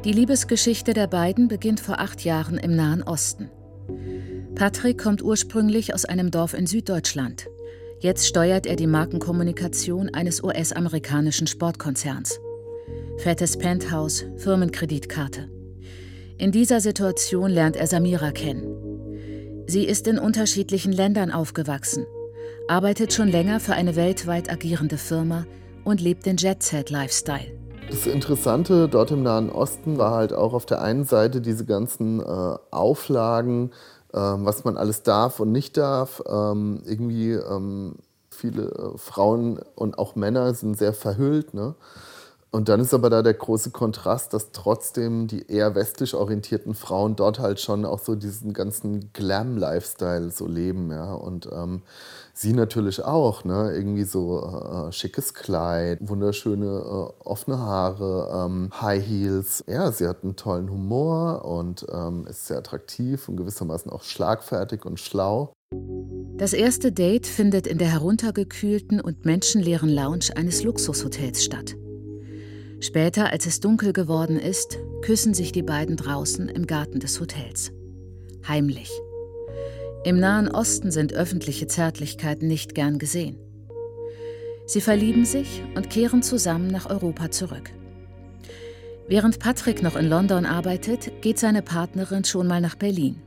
Die 0.05 0.13
Liebesgeschichte 0.13 0.93
der 0.93 1.07
beiden 1.07 1.49
beginnt 1.49 1.81
vor 1.81 1.99
acht 1.99 2.27
Jahren 2.27 2.59
im 2.59 2.77
Nahen 2.77 3.03
Osten. 3.03 3.51
Patrick 4.55 4.99
kommt 4.99 5.23
ursprünglich 5.23 5.95
aus 5.95 6.05
einem 6.05 6.31
Dorf 6.31 6.53
in 6.53 6.67
Süddeutschland. 6.67 7.47
Jetzt 7.99 8.27
steuert 8.27 8.67
er 8.67 8.77
die 8.77 8.87
Markenkommunikation 8.87 10.11
eines 10.13 10.43
US-amerikanischen 10.43 11.47
Sportkonzerns. 11.47 12.39
Fettes 13.17 13.57
Penthouse, 13.57 14.27
Firmenkreditkarte. 14.37 15.49
In 16.37 16.53
dieser 16.53 16.81
Situation 16.81 17.51
lernt 17.51 17.77
er 17.77 17.87
Samira 17.87 18.33
kennen. 18.33 19.65
Sie 19.67 19.85
ist 19.85 20.07
in 20.07 20.19
unterschiedlichen 20.19 20.93
Ländern 20.93 21.31
aufgewachsen, 21.31 22.05
arbeitet 22.69 23.15
schon 23.15 23.29
länger 23.29 23.61
für 23.61 23.73
eine 23.73 23.97
weltweit 23.97 24.51
agierende 24.51 24.99
Firma 24.99 25.47
und 25.85 26.03
lebt 26.03 26.27
den 26.27 26.37
Jet-Set-Lifestyle. 26.37 27.57
Das 27.89 28.07
Interessante 28.07 28.89
dort 28.89 29.13
im 29.13 29.23
Nahen 29.23 29.49
Osten 29.49 29.97
war 29.97 30.11
halt 30.11 30.33
auch 30.33 30.53
auf 30.53 30.67
der 30.67 30.83
einen 30.83 31.05
Seite 31.05 31.41
diese 31.41 31.65
ganzen 31.65 32.21
äh, 32.21 32.57
Auflagen, 32.71 33.71
was 34.21 34.65
man 34.65 34.77
alles 34.77 35.03
darf 35.03 35.41
und 35.41 35.53
nicht 35.53 35.77
darf. 35.77 36.23
Ähm, 36.27 36.83
irgendwie 36.85 37.33
ähm, 37.33 37.97
viele 38.31 38.71
äh, 38.71 38.99
Frauen 38.99 39.61
und 39.75 39.99
auch 39.99 40.17
Männer 40.17 40.55
sind 40.55 40.77
sehr 40.77 40.93
verhüllt. 40.93 41.55
Ne? 41.55 41.75
Und 42.57 42.71
dann 42.71 42.81
ist 42.81 42.95
aber 42.95 43.11
da 43.11 43.21
der 43.21 43.35
große 43.35 43.71
Kontrast, 43.71 44.33
dass 44.33 44.51
trotzdem 44.51 45.27
die 45.27 45.47
eher 45.47 45.75
westlich 45.75 46.15
orientierten 46.15 46.73
Frauen 46.73 47.15
dort 47.15 47.39
halt 47.39 47.61
schon 47.61 47.85
auch 47.85 47.99
so 47.99 48.15
diesen 48.15 48.55
ganzen 48.55 49.13
Glam-Lifestyle 49.13 50.31
so 50.31 50.47
leben, 50.47 50.91
ja. 50.91 51.13
Und 51.13 51.51
ähm, 51.53 51.83
sie 52.33 52.55
natürlich 52.55 53.05
auch, 53.05 53.45
ne? 53.45 53.73
Irgendwie 53.75 54.05
so 54.05 54.41
äh, 54.41 54.91
schickes 54.91 55.35
Kleid, 55.35 55.99
wunderschöne 56.01 56.65
äh, 56.65 57.29
offene 57.29 57.59
Haare, 57.59 58.47
ähm, 58.47 58.71
High 58.81 59.07
Heels. 59.07 59.63
Ja, 59.67 59.93
sie 59.93 60.09
hat 60.09 60.25
einen 60.25 60.37
tollen 60.37 60.71
Humor 60.71 61.45
und 61.45 61.85
ähm, 61.93 62.27
ist 62.27 62.47
sehr 62.47 62.57
attraktiv 62.57 63.29
und 63.29 63.37
gewissermaßen 63.37 63.93
auch 63.93 64.03
schlagfertig 64.03 64.87
und 64.87 64.99
schlau. 64.99 65.53
Das 66.39 66.55
erste 66.55 66.91
Date 66.91 67.27
findet 67.27 67.67
in 67.67 67.77
der 67.77 67.89
heruntergekühlten 67.89 69.03
und 69.03 69.27
menschenleeren 69.27 69.91
Lounge 69.91 70.29
eines 70.35 70.63
Luxushotels 70.63 71.45
statt. 71.45 71.77
Später, 72.81 73.33
als 73.33 73.47
es 73.47 73.61
dunkel 73.61 73.93
geworden 73.93 74.39
ist, 74.39 74.79
küssen 75.01 75.33
sich 75.33 75.51
die 75.51 75.63
beiden 75.63 75.97
draußen 75.97 76.49
im 76.49 76.67
Garten 76.67 77.01
des 77.01 77.21
Hotels. 77.21 77.73
Heimlich. 78.47 78.91
Im 80.05 80.21
Nahen 80.21 80.49
Osten 80.49 80.91
sind 80.91 81.15
öffentliche 81.15 81.67
Zärtlichkeiten 81.67 82.47
nicht 82.47 82.75
gern 82.75 82.99
gesehen. 82.99 83.39
Sie 84.67 84.81
verlieben 84.81 85.25
sich 85.25 85.63
und 85.75 85.91
kehren 85.91 86.23
zusammen 86.23 86.69
nach 86.69 86.91
Europa 86.91 87.31
zurück. 87.31 87.71
Während 89.09 89.39
Patrick 89.39 89.83
noch 89.83 89.97
in 89.97 90.09
London 90.09 90.45
arbeitet, 90.45 91.23
geht 91.23 91.39
seine 91.39 91.63
Partnerin 91.63 92.25
schon 92.25 92.47
mal 92.47 92.61
nach 92.61 92.75
Berlin. 92.75 93.23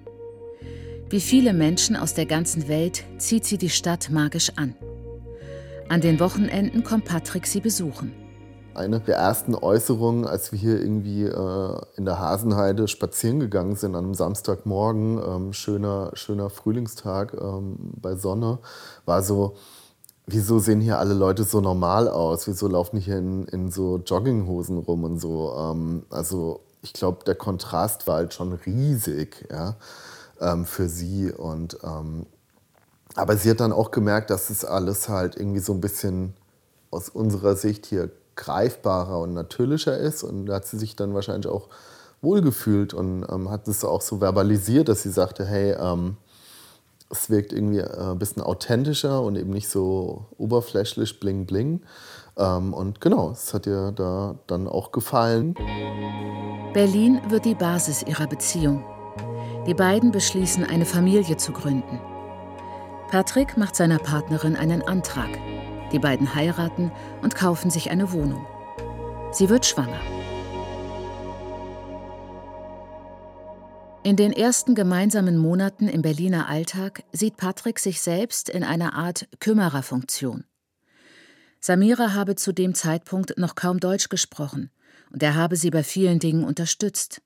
Wie 1.10 1.22
viele 1.22 1.54
Menschen 1.54 1.96
aus 1.96 2.14
der 2.14 2.28
ganzen 2.28 2.68
Welt 2.68 3.04
zieht 3.18 3.46
sie 3.46 3.58
die 3.58 3.70
Stadt 3.70 4.12
magisch 4.12 4.52
an. 4.58 4.76
An 5.88 6.02
den 6.02 6.20
Wochenenden 6.20 6.84
kommt 6.84 7.06
Patrick 7.06 7.48
sie 7.48 7.62
besuchen 7.62 8.29
eine 8.80 9.02
der 9.02 9.18
ersten 9.18 9.54
Äußerungen, 9.56 10.26
als 10.26 10.52
wir 10.52 10.60
hier 10.60 10.80
irgendwie 10.80 11.24
äh, 11.24 11.82
in 11.98 12.06
der 12.06 12.18
Hasenheide 12.18 12.88
spazieren 12.88 13.40
gegangen 13.40 13.76
sind 13.76 13.96
an 13.96 14.06
einem 14.06 14.14
Samstagmorgen, 14.14 15.22
ähm, 15.22 15.54
schöner, 15.54 16.12
schöner 16.14 16.50
Frühlingstag 16.50 17.34
ähm, 17.34 17.78
bei 18.02 18.16
Sonne, 18.16 18.60
war 19.06 19.22
so, 19.22 19.58
wieso 20.26 20.60
sehen 20.60 20.80
hier 20.80 20.98
alle 20.98 21.14
Leute 21.14 21.44
so 21.44 21.60
normal 21.60 22.08
aus? 22.08 22.48
Wieso 22.48 22.68
laufen 22.68 22.96
die 22.96 23.04
hier 23.04 23.18
in, 23.18 23.46
in 23.48 23.70
so 23.70 23.98
Jogginghosen 23.98 24.78
rum 24.78 25.04
und 25.04 25.20
so? 25.20 25.54
Ähm, 25.58 26.06
also 26.10 26.62
ich 26.82 26.94
glaube, 26.94 27.26
der 27.26 27.36
Kontrast 27.36 28.08
war 28.08 28.16
halt 28.16 28.34
schon 28.34 28.54
riesig 28.54 29.46
ja, 29.52 29.76
ähm, 30.40 30.66
für 30.66 30.88
sie. 30.88 31.34
Und, 31.34 31.78
ähm, 31.84 32.26
aber 33.16 33.36
sie 33.36 33.50
hat 33.50 33.60
dann 33.60 33.74
auch 33.74 33.92
gemerkt, 33.92 34.30
dass 34.30 34.50
es 34.50 34.64
alles 34.64 35.10
halt 35.10 35.36
irgendwie 35.36 35.60
so 35.60 35.74
ein 35.74 35.82
bisschen 35.82 36.34
aus 36.92 37.10
unserer 37.10 37.58
Sicht 37.58 37.86
hier 37.86 38.10
greifbarer 38.40 39.20
und 39.20 39.34
natürlicher 39.34 39.98
ist. 39.98 40.24
Und 40.24 40.48
da 40.48 40.56
hat 40.56 40.66
sie 40.66 40.80
sich 40.80 40.96
dann 40.96 41.14
wahrscheinlich 41.14 41.52
auch 41.52 41.68
wohlgefühlt 42.22 42.94
und 42.94 43.26
ähm, 43.30 43.50
hat 43.50 43.68
es 43.68 43.84
auch 43.86 44.02
so 44.02 44.18
verbalisiert, 44.18 44.90
dass 44.90 45.04
sie 45.04 45.12
sagte, 45.12 45.46
hey, 45.46 45.76
ähm, 45.80 46.18
es 47.12 47.30
wirkt 47.30 47.54
irgendwie 47.54 47.80
äh, 47.80 48.12
ein 48.12 48.20
bisschen 48.20 48.42
authentischer 48.42 49.22
und 49.22 49.36
eben 49.36 49.52
nicht 49.52 49.70
so 49.70 50.26
oberflächlich 50.38 51.20
bling 51.20 51.46
bling. 51.46 51.82
Ähm, 52.38 52.74
und 52.74 53.02
genau, 53.02 53.32
es 53.32 53.54
hat 53.54 53.68
ihr 53.68 53.92
da 53.92 54.36
dann 54.48 54.68
auch 54.68 54.92
gefallen. 54.92 55.56
Berlin 56.74 57.22
wird 57.30 57.46
die 57.46 57.56
Basis 57.56 58.04
ihrer 58.04 58.28
Beziehung. 58.28 58.84
Die 59.68 59.74
beiden 59.74 60.12
beschließen, 60.12 60.64
eine 60.64 60.86
Familie 60.86 61.36
zu 61.38 61.52
gründen. 61.52 62.00
Patrick 63.10 63.58
macht 63.58 63.76
seiner 63.76 63.98
Partnerin 63.98 64.56
einen 64.56 64.82
Antrag. 64.84 65.30
Die 65.92 66.00
beiden 66.00 66.36
heiraten 66.36 66.92
und 67.22 67.36
kaufen 67.36 67.72
sich 67.72 67.90
eine 67.90 68.12
Wohnung. 68.12 68.46
Sie 69.32 69.50
wird 69.50 69.66
schwanger. 69.66 70.00
In 74.04 74.16
den 74.16 74.32
ersten 74.32 74.76
gemeinsamen 74.76 75.38
Monaten 75.38 75.88
im 75.88 76.02
Berliner 76.02 76.48
Alltag 76.48 77.04
sieht 77.12 77.38
Patrick 77.38 77.80
sich 77.80 78.02
selbst 78.02 78.50
in 78.50 78.64
einer 78.64 78.94
Art 78.94 79.28
Kümmererfunktion. 79.40 80.46
Samira 81.60 82.14
habe 82.14 82.36
zu 82.36 82.54
dem 82.54 82.74
Zeitpunkt 82.74 83.38
noch 83.38 83.56
kaum 83.56 83.80
Deutsch 83.80 84.10
gesprochen 84.10 84.72
und 85.12 85.22
er 85.22 85.36
habe 85.36 85.58
sie 85.58 85.70
bei 85.70 85.84
vielen 85.84 86.20
Dingen 86.20 86.44
unterstützt. 86.44 87.22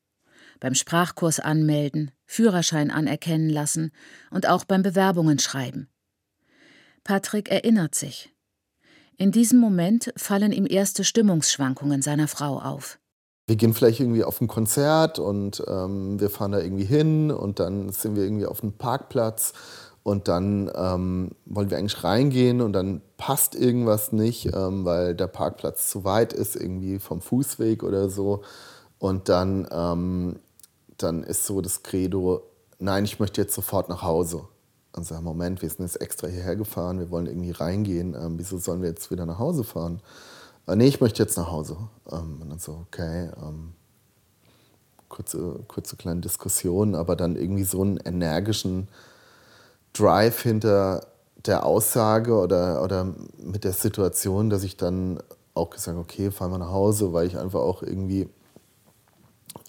Beim 0.60 0.74
Sprachkurs 0.74 1.39
anmelden, 1.39 2.12
Führerschein 2.25 2.89
anerkennen 2.89 3.50
lassen 3.50 3.91
und 4.32 4.50
auch 4.50 4.65
beim 4.65 4.82
Bewerbungen 4.82 5.38
schreiben. 5.38 5.89
Patrick 7.03 7.51
erinnert 7.51 7.96
sich. 7.96 8.33
In 9.17 9.32
diesem 9.32 9.60
Moment 9.60 10.13
fallen 10.17 10.51
ihm 10.51 10.65
erste 10.67 11.03
Stimmungsschwankungen 11.03 12.01
seiner 12.01 12.27
Frau 12.27 12.60
auf. 12.60 13.00
Wir 13.46 13.58
gehen 13.58 13.74
vielleicht 13.74 14.00
irgendwie 14.00 14.24
auf 14.24 14.39
ein 14.39 14.48
Konzert 14.48 15.20
und 15.20 15.63
ähm, 15.67 16.20
wir 16.20 16.29
fahren 16.29 16.53
da 16.53 16.60
irgendwie 16.60 16.86
hin 16.86 17.29
und 17.29 17.60
dann 17.60 17.89
sind 17.89 18.15
wir 18.15 18.24
irgendwie 18.24 18.46
auf 18.46 18.63
einem 18.63 18.74
Parkplatz 18.74 19.53
und 20.01 20.29
dann 20.29 20.72
ähm, 20.74 21.32
wollen 21.46 21.70
wir 21.70 21.77
eigentlich 21.77 22.03
reingehen 22.03 22.62
und 22.62 22.74
dann 22.74 23.01
passt 23.17 23.55
irgendwas 23.55 24.13
nicht, 24.13 24.46
ähm, 24.55 24.86
weil 24.86 25.13
der 25.13 25.27
Parkplatz 25.27 25.89
zu 25.89 26.05
weit 26.05 26.32
ist, 26.32 26.55
irgendwie 26.55 27.00
vom 27.00 27.22
Fußweg 27.22 27.84
oder 27.84 28.10
so. 28.10 28.43
Und 28.98 29.27
dann, 29.27 29.67
ähm, 29.72 30.39
dann 30.98 31.24
ist 31.24 31.46
so 31.46 31.60
das 31.60 31.84
Credo, 31.84 32.43
nein, 32.79 33.03
ich 33.03 33.20
möchte 33.20 33.41
jetzt 33.41 33.53
sofort 33.53 33.89
nach 33.89 34.03
Hause 34.03 34.48
und 34.96 35.06
sagen, 35.06 35.24
Moment, 35.24 35.62
wir 35.62 35.70
sind 35.70 35.86
jetzt 35.86 36.02
extra 36.02 36.28
hierher 36.28 36.56
gefahren, 36.56 37.00
wir 37.00 37.10
wollen 37.10 37.26
irgendwie 37.26 37.52
reingehen, 37.52 38.16
ähm, 38.16 38.38
wieso 38.38 38.58
sollen 38.58 38.82
wir 38.82 38.90
jetzt 38.90 39.10
wieder 39.12 39.26
nach 39.26 39.40
Hause 39.40 39.64
fahren? 39.64 40.02
Äh, 40.68 40.76
nee, 40.76 40.88
ich 40.88 41.02
möchte 41.02 41.22
jetzt 41.22 41.38
nach 41.38 41.52
Hause. 41.52 41.78
Ähm, 42.12 42.40
und 42.42 42.50
dann 42.50 42.60
so, 42.60 42.86
okay, 42.88 43.30
ähm, 43.42 43.74
kurze, 45.10 45.60
kurze 45.68 45.96
kleine 45.96 46.22
Diskussion, 46.22 46.96
aber 46.96 47.16
dann 47.16 47.36
irgendwie 47.36 47.64
so 47.64 47.82
einen 47.82 47.98
energischen 47.98 48.88
Drive 49.94 50.42
hinter 50.42 51.08
der 51.46 51.66
Aussage 51.66 52.36
oder, 52.36 52.84
oder 52.84 53.14
mit 53.38 53.64
der 53.64 53.74
Situation, 53.74 54.50
dass 54.50 54.64
ich 54.64 54.78
dann 54.78 55.20
auch 55.54 55.70
gesagt 55.70 55.98
habe, 55.98 56.00
okay, 56.00 56.32
fahren 56.32 56.52
wir 56.52 56.58
nach 56.58 56.72
Hause, 56.72 57.14
weil 57.14 57.28
ich 57.28 57.38
einfach 57.38 57.60
auch 57.60 57.84
irgendwie 57.84 58.30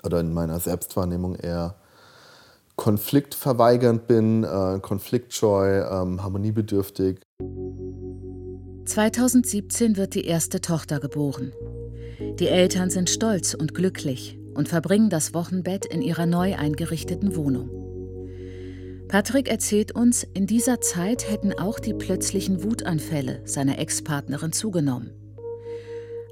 oder 0.03 0.21
in 0.21 0.33
meiner 0.33 0.61
Selbstwahrnehmung 0.61 1.35
eher 1.35 1.75
konfliktverweigernd 2.77 4.07
bin, 4.07 4.45
äh, 4.45 4.79
konfliktscheu, 4.81 5.83
ähm, 5.83 6.23
harmoniebedürftig. 6.23 7.21
2017 8.85 9.97
wird 9.97 10.15
die 10.15 10.27
erste 10.27 10.61
Tochter 10.61 11.01
geboren. 11.01 11.53
Die 12.39 12.49
Eltern 12.49 12.91
sind 12.91 13.09
stolz 13.09 13.55
und 13.55 13.75
glücklich 13.75 14.39
und 14.55 14.69
verbringen 14.69 15.09
das 15.09 15.35
Wochenbett 15.35 15.87
in 15.87 16.03
ihrer 16.03 16.27
neu 16.27 16.57
eingerichteten 16.57 17.35
Wohnung. 17.37 17.71
Patrick 19.09 19.49
erzählt 19.49 19.93
uns, 19.93 20.25
in 20.35 20.47
dieser 20.47 20.81
Zeit 20.81 21.31
hätten 21.31 21.53
auch 21.53 21.79
die 21.79 21.95
plötzlichen 21.95 22.65
Wutanfälle 22.65 23.43
seiner 23.45 23.79
Ex-Partnerin 23.79 24.53
zugenommen. 24.53 25.13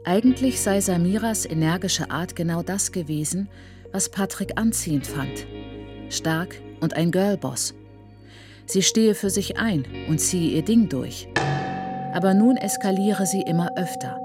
Eigentlich 0.04 0.60
sei 0.60 0.80
Samiras 0.80 1.46
energische 1.46 2.10
Art 2.10 2.34
genau 2.34 2.62
das 2.62 2.90
gewesen, 2.90 3.48
was 3.92 4.08
Patrick 4.08 4.58
anziehend 4.58 5.06
fand 5.06 5.46
stark 6.12 6.60
und 6.80 6.94
ein 6.94 7.10
Girlboss. 7.10 7.74
Sie 8.66 8.82
stehe 8.82 9.14
für 9.14 9.30
sich 9.30 9.58
ein 9.58 9.84
und 10.08 10.20
ziehe 10.20 10.50
ihr 10.52 10.64
Ding 10.64 10.88
durch. 10.88 11.28
Aber 12.14 12.34
nun 12.34 12.56
eskaliere 12.56 13.26
sie 13.26 13.42
immer 13.42 13.76
öfter. 13.76 14.18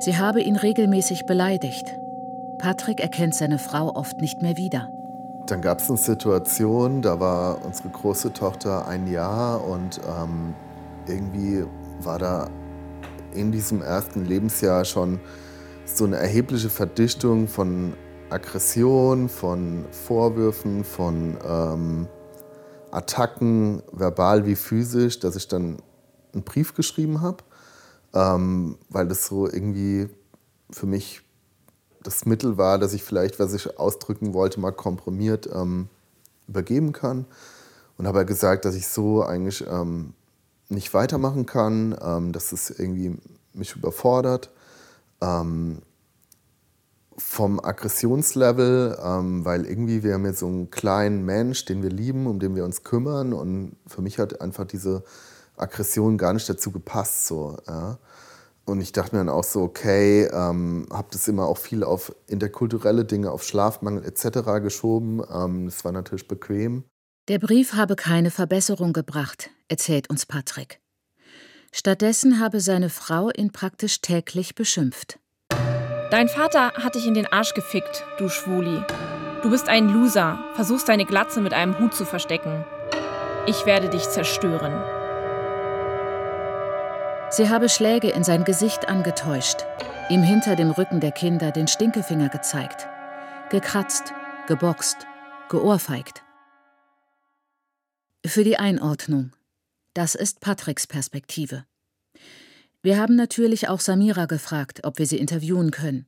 Sie 0.00 0.16
habe 0.18 0.40
ihn 0.40 0.56
regelmäßig 0.56 1.26
beleidigt. 1.26 1.94
Patrick 2.58 3.00
erkennt 3.00 3.34
seine 3.34 3.58
Frau 3.58 3.94
oft 3.94 4.20
nicht 4.20 4.42
mehr 4.42 4.56
wieder. 4.56 4.90
Dann 5.46 5.60
gab 5.60 5.80
es 5.80 5.88
eine 5.88 5.98
Situation, 5.98 7.02
da 7.02 7.18
war 7.18 7.64
unsere 7.64 7.88
große 7.88 8.32
Tochter 8.32 8.86
ein 8.86 9.06
Jahr 9.06 9.64
und 9.64 10.00
ähm, 10.06 10.54
irgendwie 11.06 11.64
war 12.00 12.18
da 12.18 12.48
in 13.34 13.50
diesem 13.50 13.82
ersten 13.82 14.24
Lebensjahr 14.24 14.84
schon 14.84 15.20
so 15.84 16.04
eine 16.04 16.16
erhebliche 16.16 16.68
Verdichtung 16.68 17.48
von 17.48 17.94
Aggression, 18.32 19.28
von 19.28 19.84
Vorwürfen, 19.90 20.84
von 20.84 21.36
ähm, 21.46 22.06
Attacken, 22.90 23.82
verbal 23.92 24.46
wie 24.46 24.56
physisch, 24.56 25.20
dass 25.20 25.36
ich 25.36 25.48
dann 25.48 25.78
einen 26.32 26.42
Brief 26.42 26.74
geschrieben 26.74 27.20
habe, 27.20 27.38
ähm, 28.14 28.78
weil 28.88 29.06
das 29.06 29.26
so 29.26 29.46
irgendwie 29.46 30.08
für 30.70 30.86
mich 30.86 31.22
das 32.02 32.26
Mittel 32.26 32.58
war, 32.58 32.78
dass 32.78 32.94
ich 32.94 33.04
vielleicht, 33.04 33.38
was 33.38 33.54
ich 33.54 33.78
ausdrücken 33.78 34.34
wollte, 34.34 34.60
mal 34.60 34.72
komprimiert 34.72 35.48
ähm, 35.52 35.88
übergeben 36.48 36.92
kann. 36.92 37.26
Und 37.98 38.06
habe 38.06 38.24
gesagt, 38.24 38.64
dass 38.64 38.74
ich 38.74 38.88
so 38.88 39.22
eigentlich 39.22 39.64
ähm, 39.68 40.14
nicht 40.68 40.92
weitermachen 40.94 41.46
kann, 41.46 41.96
ähm, 42.02 42.32
dass 42.32 42.52
es 42.52 42.70
irgendwie 42.70 43.16
mich 43.52 43.76
überfordert. 43.76 44.50
Vom 47.18 47.62
Aggressionslevel, 47.62 48.98
ähm, 49.04 49.44
weil 49.44 49.66
irgendwie 49.66 50.02
wir 50.02 50.14
haben 50.14 50.24
jetzt 50.24 50.40
so 50.40 50.46
einen 50.46 50.70
kleinen 50.70 51.24
Mensch, 51.24 51.64
den 51.64 51.82
wir 51.82 51.90
lieben, 51.90 52.26
um 52.26 52.38
den 52.38 52.54
wir 52.56 52.64
uns 52.64 52.84
kümmern. 52.84 53.32
Und 53.32 53.76
für 53.86 54.02
mich 54.02 54.18
hat 54.18 54.40
einfach 54.40 54.64
diese 54.64 55.04
Aggression 55.56 56.18
gar 56.18 56.32
nicht 56.32 56.48
dazu 56.48 56.72
gepasst. 56.72 57.26
So, 57.26 57.58
ja. 57.66 57.98
Und 58.64 58.80
ich 58.80 58.92
dachte 58.92 59.14
mir 59.14 59.20
dann 59.20 59.28
auch 59.28 59.44
so, 59.44 59.62
okay, 59.62 60.24
ähm, 60.32 60.86
habe 60.90 61.08
das 61.10 61.26
immer 61.28 61.46
auch 61.46 61.58
viel 61.58 61.82
auf 61.82 62.14
interkulturelle 62.28 63.04
Dinge, 63.04 63.30
auf 63.30 63.42
Schlafmangel 63.42 64.04
etc. 64.04 64.62
geschoben. 64.62 65.22
Ähm, 65.32 65.66
das 65.66 65.84
war 65.84 65.92
natürlich 65.92 66.28
bequem. 66.28 66.84
Der 67.28 67.38
Brief 67.38 67.74
habe 67.74 67.96
keine 67.96 68.30
Verbesserung 68.30 68.92
gebracht, 68.92 69.50
erzählt 69.68 70.10
uns 70.10 70.26
Patrick. 70.26 70.80
Stattdessen 71.72 72.38
habe 72.38 72.60
seine 72.60 72.90
Frau 72.90 73.30
ihn 73.30 73.52
praktisch 73.52 74.00
täglich 74.00 74.54
beschimpft. 74.54 75.18
Dein 76.12 76.28
Vater 76.28 76.74
hat 76.74 76.94
dich 76.94 77.06
in 77.06 77.14
den 77.14 77.24
Arsch 77.32 77.54
gefickt, 77.54 78.04
du 78.18 78.28
Schwuli. 78.28 78.84
Du 79.42 79.48
bist 79.48 79.70
ein 79.70 79.88
Loser, 79.88 80.44
versuchst 80.52 80.86
deine 80.90 81.06
Glatze 81.06 81.40
mit 81.40 81.54
einem 81.54 81.78
Hut 81.78 81.94
zu 81.94 82.04
verstecken. 82.04 82.66
Ich 83.46 83.64
werde 83.64 83.88
dich 83.88 84.06
zerstören. 84.06 84.74
Sie 87.30 87.48
habe 87.48 87.70
Schläge 87.70 88.10
in 88.10 88.24
sein 88.24 88.44
Gesicht 88.44 88.90
angetäuscht, 88.90 89.64
ihm 90.10 90.22
hinter 90.22 90.54
dem 90.54 90.70
Rücken 90.70 91.00
der 91.00 91.12
Kinder 91.12 91.50
den 91.50 91.66
Stinkefinger 91.66 92.28
gezeigt, 92.28 92.86
gekratzt, 93.48 94.12
geboxt, 94.48 95.06
geohrfeigt. 95.48 96.22
Für 98.26 98.44
die 98.44 98.58
Einordnung. 98.58 99.32
Das 99.94 100.14
ist 100.14 100.40
Patricks 100.40 100.86
Perspektive. 100.86 101.64
Wir 102.82 102.98
haben 102.98 103.14
natürlich 103.14 103.68
auch 103.68 103.78
Samira 103.78 104.26
gefragt, 104.26 104.80
ob 104.82 104.98
wir 104.98 105.06
sie 105.06 105.18
interviewen 105.18 105.70
können. 105.70 106.06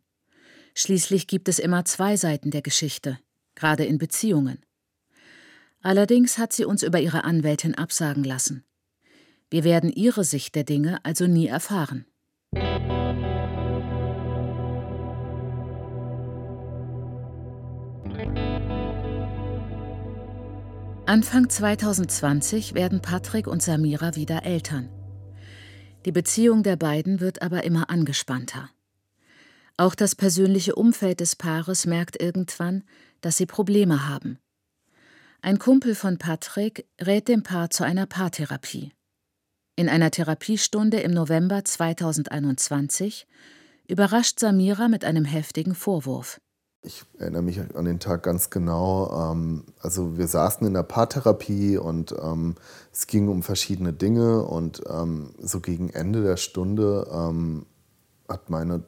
Schließlich 0.75 1.29
gibt 1.29 1.49
es 1.49 1.61
immer 1.61 1.85
zwei 1.85 2.17
Seiten 2.17 2.51
der 2.51 2.63
Geschichte, 2.63 3.21
gerade 3.55 3.85
in 3.85 3.99
Beziehungen. 3.99 4.59
Allerdings 5.83 6.37
hat 6.37 6.53
sie 6.53 6.65
uns 6.65 6.83
über 6.83 6.99
ihre 6.99 7.23
Anwältin 7.23 7.77
absagen 7.77 8.25
lassen. 8.25 8.65
Wir 9.51 9.63
werden 9.63 9.89
ihre 9.93 10.25
Sicht 10.25 10.57
der 10.57 10.65
Dinge 10.65 10.99
also 11.05 11.29
nie 11.29 11.47
erfahren. 11.47 12.07
Anfang 21.07 21.49
2020 21.49 22.75
werden 22.75 23.01
Patrick 23.01 23.47
und 23.47 23.63
Samira 23.63 24.17
wieder 24.17 24.45
Eltern. 24.45 24.89
Die 26.05 26.13
Beziehung 26.13 26.63
der 26.63 26.77
beiden 26.77 27.21
wird 27.21 27.43
aber 27.43 27.65
immer 27.65 27.89
angespannter. 27.91 28.71
Auch 29.77 29.95
das 29.95 30.15
persönliche 30.15 30.75
Umfeld 30.75 31.21
des 31.21 31.35
Paares 31.35 31.87
merkt 31.87 32.21
irgendwann, 32.21 32.85
dass 33.21 33.37
sie 33.37 33.47
Probleme 33.47 34.09
haben. 34.09 34.39
Ein 35.41 35.59
Kumpel 35.59 35.95
von 35.95 36.19
Patrick 36.19 36.87
rät 37.01 37.29
dem 37.29 37.43
Paar 37.43 37.71
zu 37.71 37.85
einer 37.85 38.07
Paartherapie. 38.07 38.93
In 39.77 39.89
einer 39.89 40.11
Therapiestunde 40.11 41.01
im 41.01 41.11
November 41.11 41.65
2021 41.65 43.27
überrascht 43.89 44.39
Samira 44.39 44.89
mit 44.89 45.05
einem 45.05 45.25
heftigen 45.25 45.75
Vorwurf. 45.75 46.41
Ich 46.87 47.03
erinnere 47.19 47.41
mich 47.41 47.61
an 47.75 47.87
den 47.87 47.99
Tag 47.99 48.25
ganz 48.25 48.51
genau. 48.51 49.33
Ähm, 49.33 49.65
also 49.81 50.19
wir 50.19 50.29
saßen 50.29 50.67
in 50.67 50.75
der 50.75 50.83
Paartherapie 50.83 51.79
und 51.79 52.15
ähm, 52.23 52.57
es 52.93 53.07
ging 53.07 53.29
um 53.29 53.43
verschiedene 53.43 53.95
Dinge 53.95 54.43
und 54.43 54.83
ähm, 54.89 55.31
so 55.41 55.61
gegen 55.61 55.89
Ende 55.89 56.23
der 56.23 56.37
Stunde 56.37 57.65
hat 58.29 58.51
meine 58.51 58.83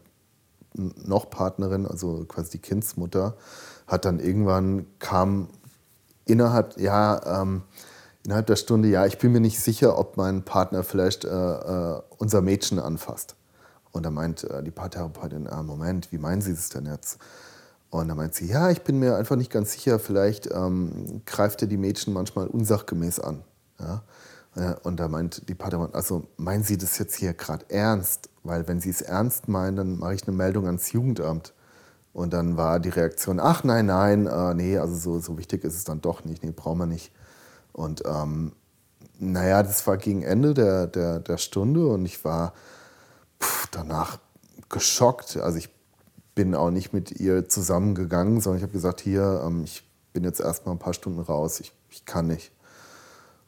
noch 0.74 1.30
Partnerin, 1.30 1.86
also 1.86 2.24
quasi 2.26 2.52
die 2.52 2.58
Kindsmutter, 2.58 3.34
hat 3.86 4.04
dann 4.04 4.20
irgendwann 4.20 4.86
kam 4.98 5.48
innerhalb, 6.26 6.78
ja, 6.78 7.46
innerhalb 8.26 8.46
der 8.46 8.56
Stunde, 8.56 8.88
ja, 8.88 9.06
ich 9.06 9.18
bin 9.18 9.32
mir 9.32 9.40
nicht 9.40 9.60
sicher, 9.60 9.96
ob 9.96 10.16
mein 10.16 10.44
Partner 10.44 10.82
vielleicht 10.82 11.24
äh, 11.24 11.28
äh, 11.28 12.02
unser 12.18 12.42
Mädchen 12.42 12.78
anfasst. 12.78 13.36
Und 13.92 14.04
da 14.04 14.10
meint 14.10 14.44
äh, 14.44 14.62
die 14.62 14.70
Paartherapeutin, 14.70 15.48
ah, 15.48 15.62
Moment, 15.62 16.12
wie 16.12 16.18
meinen 16.18 16.42
Sie 16.42 16.54
das 16.54 16.68
denn 16.68 16.86
jetzt? 16.86 17.18
Und 18.00 18.08
da 18.08 18.14
meint 18.14 18.34
sie, 18.34 18.46
ja, 18.46 18.70
ich 18.70 18.82
bin 18.82 18.98
mir 18.98 19.16
einfach 19.16 19.36
nicht 19.36 19.50
ganz 19.50 19.72
sicher, 19.72 19.98
vielleicht 19.98 20.50
ähm, 20.52 21.22
greift 21.24 21.62
er 21.62 21.68
die 21.68 21.76
Mädchen 21.76 22.12
manchmal 22.12 22.46
unsachgemäß 22.46 23.20
an. 23.20 23.42
Ja? 23.78 24.02
Und 24.82 24.98
da 24.98 25.08
meint 25.08 25.48
die 25.48 25.54
Paartherapeutin, 25.54 25.94
also 25.94 26.24
meinen 26.38 26.64
Sie 26.64 26.78
das 26.78 26.98
jetzt 26.98 27.14
hier 27.14 27.34
gerade 27.34 27.66
ernst? 27.68 28.30
Weil 28.42 28.66
wenn 28.68 28.80
Sie 28.80 28.88
es 28.88 29.02
ernst 29.02 29.48
meinen, 29.48 29.76
dann 29.76 29.98
mache 29.98 30.14
ich 30.14 30.26
eine 30.26 30.36
Meldung 30.36 30.66
ans 30.66 30.92
Jugendamt. 30.92 31.52
Und 32.14 32.32
dann 32.32 32.56
war 32.56 32.80
die 32.80 32.88
Reaktion, 32.88 33.38
ach 33.38 33.64
nein, 33.64 33.86
nein, 33.86 34.26
äh, 34.26 34.54
nee, 34.54 34.78
also 34.78 34.94
so, 34.96 35.20
so 35.20 35.36
wichtig 35.36 35.64
ist 35.64 35.74
es 35.74 35.84
dann 35.84 36.00
doch 36.00 36.24
nicht, 36.24 36.42
nee, 36.42 36.52
brauchen 36.52 36.78
wir 36.78 36.86
nicht. 36.86 37.12
Und 37.74 38.02
ähm, 38.06 38.52
naja, 39.18 39.62
das 39.62 39.86
war 39.86 39.98
gegen 39.98 40.22
Ende 40.22 40.54
der, 40.54 40.86
der, 40.86 41.20
der 41.20 41.36
Stunde 41.36 41.86
und 41.86 42.06
ich 42.06 42.24
war 42.24 42.54
pff, 43.42 43.66
danach 43.70 44.18
geschockt. 44.70 45.36
Also 45.36 45.58
ich 45.58 45.75
bin 46.36 46.54
auch 46.54 46.70
nicht 46.70 46.92
mit 46.92 47.18
ihr 47.18 47.48
zusammengegangen, 47.48 48.40
sondern 48.40 48.58
ich 48.58 48.62
habe 48.62 48.72
gesagt, 48.72 49.00
hier, 49.00 49.42
ähm, 49.44 49.64
ich 49.64 49.82
bin 50.12 50.22
jetzt 50.22 50.38
erstmal 50.38 50.76
ein 50.76 50.78
paar 50.78 50.94
Stunden 50.94 51.18
raus, 51.18 51.58
ich, 51.58 51.72
ich 51.90 52.04
kann 52.04 52.28
nicht. 52.28 52.52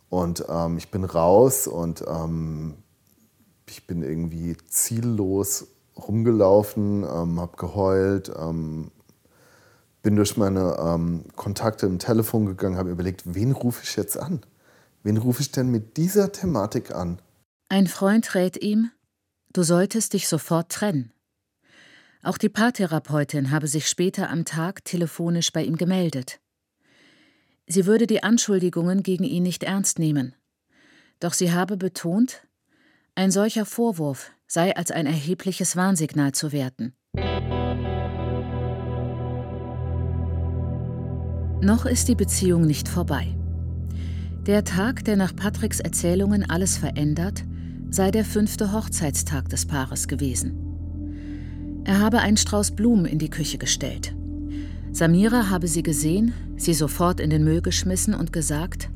Und 0.09 0.45
ähm, 0.49 0.79
ich 0.79 0.91
bin 0.91 1.05
raus 1.05 1.69
und 1.69 2.03
ähm, 2.09 2.79
ich 3.69 3.87
bin 3.87 4.03
irgendwie 4.03 4.57
ziellos 4.69 5.69
rumgelaufen, 5.97 7.05
ähm, 7.05 7.41
habe 7.41 7.57
geheult, 7.59 8.33
ähm, 8.37 8.91
bin 10.03 10.17
durch 10.17 10.39
meine 10.39 10.79
ähm, 10.81 11.25
Kontakte 11.37 11.85
im 11.85 11.99
Telefon 11.99 12.47
gegangen, 12.47 12.79
habe 12.79 12.91
überlegt, 12.91 13.23
wen 13.27 13.53
rufe 13.53 13.83
ich 13.85 13.97
jetzt 13.97 14.19
an? 14.19 14.41
Wen 15.03 15.19
rufe 15.19 15.43
ich 15.43 15.53
denn 15.53 15.71
mit 15.71 15.99
dieser 15.99 16.33
Thematik 16.33 16.95
an? 16.95 17.21
Ein 17.69 17.87
Freund 17.87 18.35
rät 18.35 18.57
ihm, 18.63 18.91
du 19.53 19.63
solltest 19.63 20.15
dich 20.15 20.27
sofort 20.27 20.71
trennen. 20.71 21.13
Auch 22.23 22.39
die 22.39 22.49
Paartherapeutin 22.49 23.51
habe 23.51 23.69
sich 23.69 23.89
später 23.89 24.31
am 24.31 24.45
Tag 24.45 24.85
telefonisch 24.85 25.53
bei 25.53 25.63
ihm 25.63 25.77
gemeldet. 25.77 26.41
Sie 27.67 27.87
würde 27.87 28.07
die 28.07 28.23
Anschuldigungen 28.23 29.03
gegen 29.03 29.25
ihn 29.25 29.43
nicht 29.43 29.63
ernst 29.63 29.99
nehmen. 29.99 30.35
Doch 31.21 31.33
sie 31.33 31.53
habe 31.53 31.77
betont, 31.77 32.47
ein 33.15 33.31
solcher 33.31 33.67
Vorwurf 33.67 34.31
sei 34.47 34.75
als 34.75 34.91
ein 34.91 35.07
erhebliches 35.07 35.77
Warnsignal 35.77 36.33
zu 36.33 36.53
werten. 36.53 36.95
Noch 41.61 41.87
ist 41.87 42.09
die 42.09 42.15
Beziehung 42.15 42.63
nicht 42.63 42.89
vorbei. 42.89 43.37
Der 44.47 44.65
Tag, 44.65 45.05
der 45.05 45.17
nach 45.17 45.37
Patricks 45.37 45.81
Erzählungen 45.81 46.49
alles 46.49 46.79
verändert, 46.79 47.45
sei 47.91 48.11
der 48.11 48.25
fünfte 48.25 48.73
Hochzeitstag 48.73 49.49
des 49.49 49.67
Paares 49.67 50.09
gewesen. 50.09 50.68
Er 51.89 52.01
habe 52.01 52.19
einen 52.19 52.37
Strauß 52.37 52.73
Blumen 52.73 53.07
in 53.07 53.19
die 53.19 53.31
Küche 53.31 53.57
gestellt. 53.57 54.15
Samira 54.93 55.49
habe 55.49 55.67
sie 55.69 55.83
gesehen, 55.83 56.35
sie 56.59 56.75
sofort 56.75 57.19
in 57.19 57.31
den 57.31 57.45
Müll 57.45 57.63
geschmissen 57.63 58.13
und 58.13 58.31
gesagt, 58.31 58.91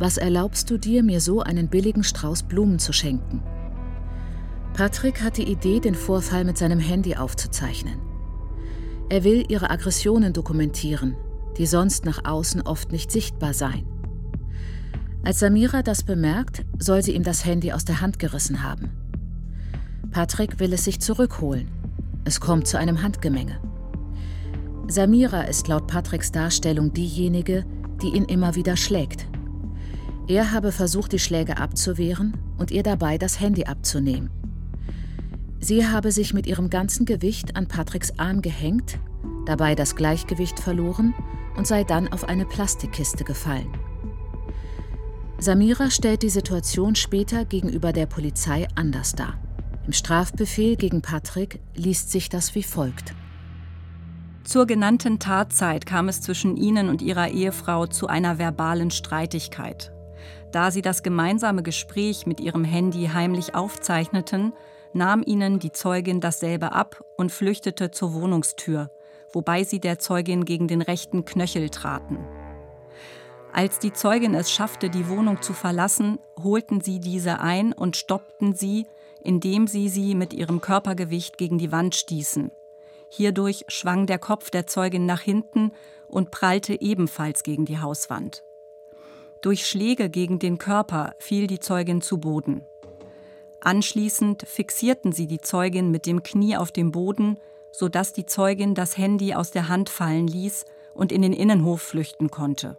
was 0.00 0.16
erlaubst 0.16 0.68
du 0.72 0.76
dir, 0.76 1.04
mir 1.04 1.20
so 1.20 1.40
einen 1.40 1.68
billigen 1.68 2.02
Strauß 2.02 2.48
Blumen 2.48 2.80
zu 2.80 2.92
schenken? 2.92 3.44
Patrick 4.74 5.22
hat 5.22 5.36
die 5.36 5.48
Idee, 5.48 5.78
den 5.78 5.94
Vorfall 5.94 6.44
mit 6.44 6.58
seinem 6.58 6.80
Handy 6.80 7.14
aufzuzeichnen. 7.14 8.00
Er 9.08 9.22
will 9.22 9.44
ihre 9.48 9.70
Aggressionen 9.70 10.32
dokumentieren, 10.32 11.14
die 11.58 11.66
sonst 11.66 12.04
nach 12.06 12.24
außen 12.24 12.62
oft 12.62 12.90
nicht 12.90 13.12
sichtbar 13.12 13.54
seien. 13.54 13.86
Als 15.22 15.38
Samira 15.38 15.82
das 15.84 16.02
bemerkt, 16.02 16.64
soll 16.76 17.04
sie 17.04 17.14
ihm 17.14 17.22
das 17.22 17.44
Handy 17.44 17.70
aus 17.70 17.84
der 17.84 18.00
Hand 18.00 18.18
gerissen 18.18 18.64
haben. 18.64 18.90
Patrick 20.10 20.58
will 20.58 20.72
es 20.72 20.82
sich 20.86 20.98
zurückholen. 20.98 21.68
Es 22.24 22.40
kommt 22.40 22.66
zu 22.66 22.78
einem 22.78 23.02
Handgemenge. 23.02 23.60
Samira 24.86 25.42
ist 25.42 25.68
laut 25.68 25.86
Patricks 25.86 26.32
Darstellung 26.32 26.92
diejenige, 26.92 27.64
die 28.02 28.08
ihn 28.08 28.24
immer 28.24 28.54
wieder 28.54 28.76
schlägt. 28.76 29.26
Er 30.26 30.52
habe 30.52 30.72
versucht, 30.72 31.12
die 31.12 31.18
Schläge 31.18 31.58
abzuwehren 31.58 32.36
und 32.58 32.70
ihr 32.70 32.82
dabei 32.82 33.18
das 33.18 33.40
Handy 33.40 33.64
abzunehmen. 33.64 34.30
Sie 35.60 35.86
habe 35.86 36.12
sich 36.12 36.34
mit 36.34 36.46
ihrem 36.46 36.70
ganzen 36.70 37.04
Gewicht 37.04 37.56
an 37.56 37.68
Patricks 37.68 38.18
Arm 38.18 38.42
gehängt 38.42 38.98
dabei 39.50 39.74
das 39.74 39.96
Gleichgewicht 39.96 40.60
verloren 40.60 41.14
und 41.56 41.66
sei 41.66 41.84
dann 41.84 42.12
auf 42.12 42.28
eine 42.28 42.44
Plastikkiste 42.44 43.24
gefallen. 43.24 43.68
Samira 45.38 45.90
stellt 45.90 46.22
die 46.22 46.28
Situation 46.28 46.94
später 46.94 47.44
gegenüber 47.44 47.92
der 47.92 48.06
Polizei 48.06 48.68
anders 48.74 49.14
dar. 49.14 49.38
Im 49.86 49.92
Strafbefehl 49.92 50.76
gegen 50.76 51.02
Patrick 51.02 51.60
liest 51.74 52.10
sich 52.10 52.28
das 52.28 52.54
wie 52.54 52.62
folgt. 52.62 53.14
Zur 54.44 54.66
genannten 54.66 55.18
Tatzeit 55.18 55.86
kam 55.86 56.08
es 56.08 56.20
zwischen 56.20 56.56
ihnen 56.56 56.88
und 56.88 57.02
ihrer 57.02 57.28
Ehefrau 57.28 57.86
zu 57.86 58.06
einer 58.06 58.38
verbalen 58.38 58.90
Streitigkeit. 58.90 59.92
Da 60.52 60.70
sie 60.70 60.82
das 60.82 61.02
gemeinsame 61.02 61.62
Gespräch 61.62 62.26
mit 62.26 62.40
ihrem 62.40 62.64
Handy 62.64 63.10
heimlich 63.12 63.54
aufzeichneten, 63.54 64.52
nahm 64.92 65.22
ihnen 65.24 65.60
die 65.60 65.72
Zeugin 65.72 66.20
dasselbe 66.20 66.72
ab 66.72 67.02
und 67.16 67.30
flüchtete 67.30 67.90
zur 67.90 68.12
Wohnungstür, 68.14 68.90
wobei 69.32 69.64
sie 69.64 69.80
der 69.80 69.98
Zeugin 69.98 70.44
gegen 70.44 70.68
den 70.68 70.82
rechten 70.82 71.24
Knöchel 71.24 71.70
traten. 71.70 72.18
Als 73.52 73.78
die 73.78 73.92
Zeugin 73.92 74.34
es 74.34 74.50
schaffte, 74.50 74.90
die 74.90 75.08
Wohnung 75.08 75.42
zu 75.42 75.52
verlassen, 75.52 76.18
holten 76.42 76.80
sie 76.80 77.00
diese 77.00 77.40
ein 77.40 77.72
und 77.72 77.96
stoppten 77.96 78.54
sie, 78.54 78.86
indem 79.22 79.66
sie 79.66 79.88
sie 79.88 80.14
mit 80.14 80.32
ihrem 80.32 80.60
Körpergewicht 80.60 81.38
gegen 81.38 81.58
die 81.58 81.72
Wand 81.72 81.94
stießen. 81.94 82.50
Hierdurch 83.08 83.64
schwang 83.68 84.06
der 84.06 84.18
Kopf 84.18 84.50
der 84.50 84.66
Zeugin 84.66 85.06
nach 85.06 85.20
hinten 85.20 85.72
und 86.08 86.30
prallte 86.30 86.80
ebenfalls 86.80 87.42
gegen 87.42 87.64
die 87.64 87.78
Hauswand. 87.78 88.44
Durch 89.42 89.66
Schläge 89.66 90.10
gegen 90.10 90.38
den 90.38 90.58
Körper 90.58 91.14
fiel 91.18 91.46
die 91.46 91.60
Zeugin 91.60 92.02
zu 92.02 92.18
Boden. 92.18 92.62
Anschließend 93.60 94.44
fixierten 94.46 95.12
sie 95.12 95.26
die 95.26 95.40
Zeugin 95.40 95.90
mit 95.90 96.06
dem 96.06 96.22
Knie 96.22 96.56
auf 96.56 96.72
dem 96.72 96.92
Boden, 96.92 97.38
sodass 97.72 98.12
die 98.12 98.26
Zeugin 98.26 98.74
das 98.74 98.96
Handy 98.96 99.34
aus 99.34 99.50
der 99.50 99.68
Hand 99.68 99.90
fallen 99.90 100.26
ließ 100.26 100.64
und 100.94 101.12
in 101.12 101.22
den 101.22 101.32
Innenhof 101.32 101.82
flüchten 101.82 102.30
konnte. 102.30 102.78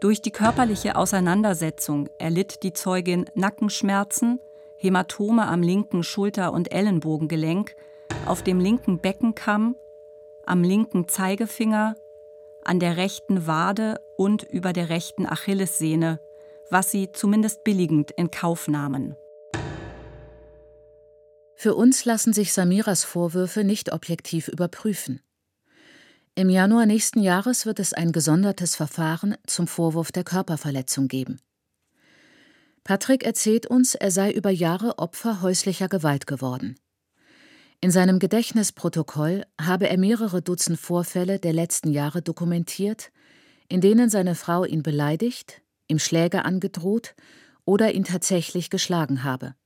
Durch 0.00 0.20
die 0.20 0.30
körperliche 0.30 0.96
Auseinandersetzung 0.96 2.08
erlitt 2.18 2.62
die 2.62 2.72
Zeugin 2.72 3.24
Nackenschmerzen, 3.34 4.40
Hämatome 4.78 5.46
am 5.46 5.62
linken 5.62 6.02
Schulter- 6.02 6.52
und 6.52 6.72
Ellenbogengelenk, 6.72 7.74
auf 8.26 8.42
dem 8.42 8.60
linken 8.60 8.98
Beckenkamm, 8.98 9.74
am 10.46 10.62
linken 10.62 11.08
Zeigefinger, 11.08 11.96
an 12.64 12.80
der 12.80 12.96
rechten 12.96 13.46
Wade 13.46 14.00
und 14.16 14.42
über 14.42 14.72
der 14.72 14.88
rechten 14.88 15.26
Achillessehne, 15.26 16.20
was 16.70 16.90
sie 16.90 17.12
zumindest 17.12 17.64
billigend 17.64 18.10
in 18.10 18.30
Kauf 18.30 18.68
nahmen. 18.68 19.14
Für 21.54 21.74
uns 21.74 22.04
lassen 22.04 22.32
sich 22.32 22.52
Samiras 22.52 23.04
Vorwürfe 23.04 23.64
nicht 23.64 23.92
objektiv 23.92 24.48
überprüfen. 24.48 25.22
Im 26.34 26.50
Januar 26.50 26.84
nächsten 26.84 27.20
Jahres 27.20 27.64
wird 27.64 27.80
es 27.80 27.94
ein 27.94 28.12
gesondertes 28.12 28.76
Verfahren 28.76 29.36
zum 29.46 29.66
Vorwurf 29.66 30.12
der 30.12 30.22
Körperverletzung 30.22 31.08
geben. 31.08 31.40
Patrick 32.86 33.24
erzählt 33.24 33.66
uns, 33.66 33.96
er 33.96 34.12
sei 34.12 34.30
über 34.30 34.50
Jahre 34.50 35.00
Opfer 35.00 35.42
häuslicher 35.42 35.88
Gewalt 35.88 36.28
geworden. 36.28 36.76
In 37.80 37.90
seinem 37.90 38.20
Gedächtnisprotokoll 38.20 39.44
habe 39.60 39.88
er 39.88 39.98
mehrere 39.98 40.40
Dutzend 40.40 40.78
Vorfälle 40.78 41.40
der 41.40 41.52
letzten 41.52 41.90
Jahre 41.90 42.22
dokumentiert, 42.22 43.10
in 43.68 43.80
denen 43.80 44.08
seine 44.08 44.36
Frau 44.36 44.64
ihn 44.64 44.84
beleidigt, 44.84 45.62
ihm 45.88 45.98
Schläge 45.98 46.44
angedroht 46.44 47.16
oder 47.64 47.92
ihn 47.92 48.04
tatsächlich 48.04 48.70
geschlagen 48.70 49.24
habe. 49.24 49.56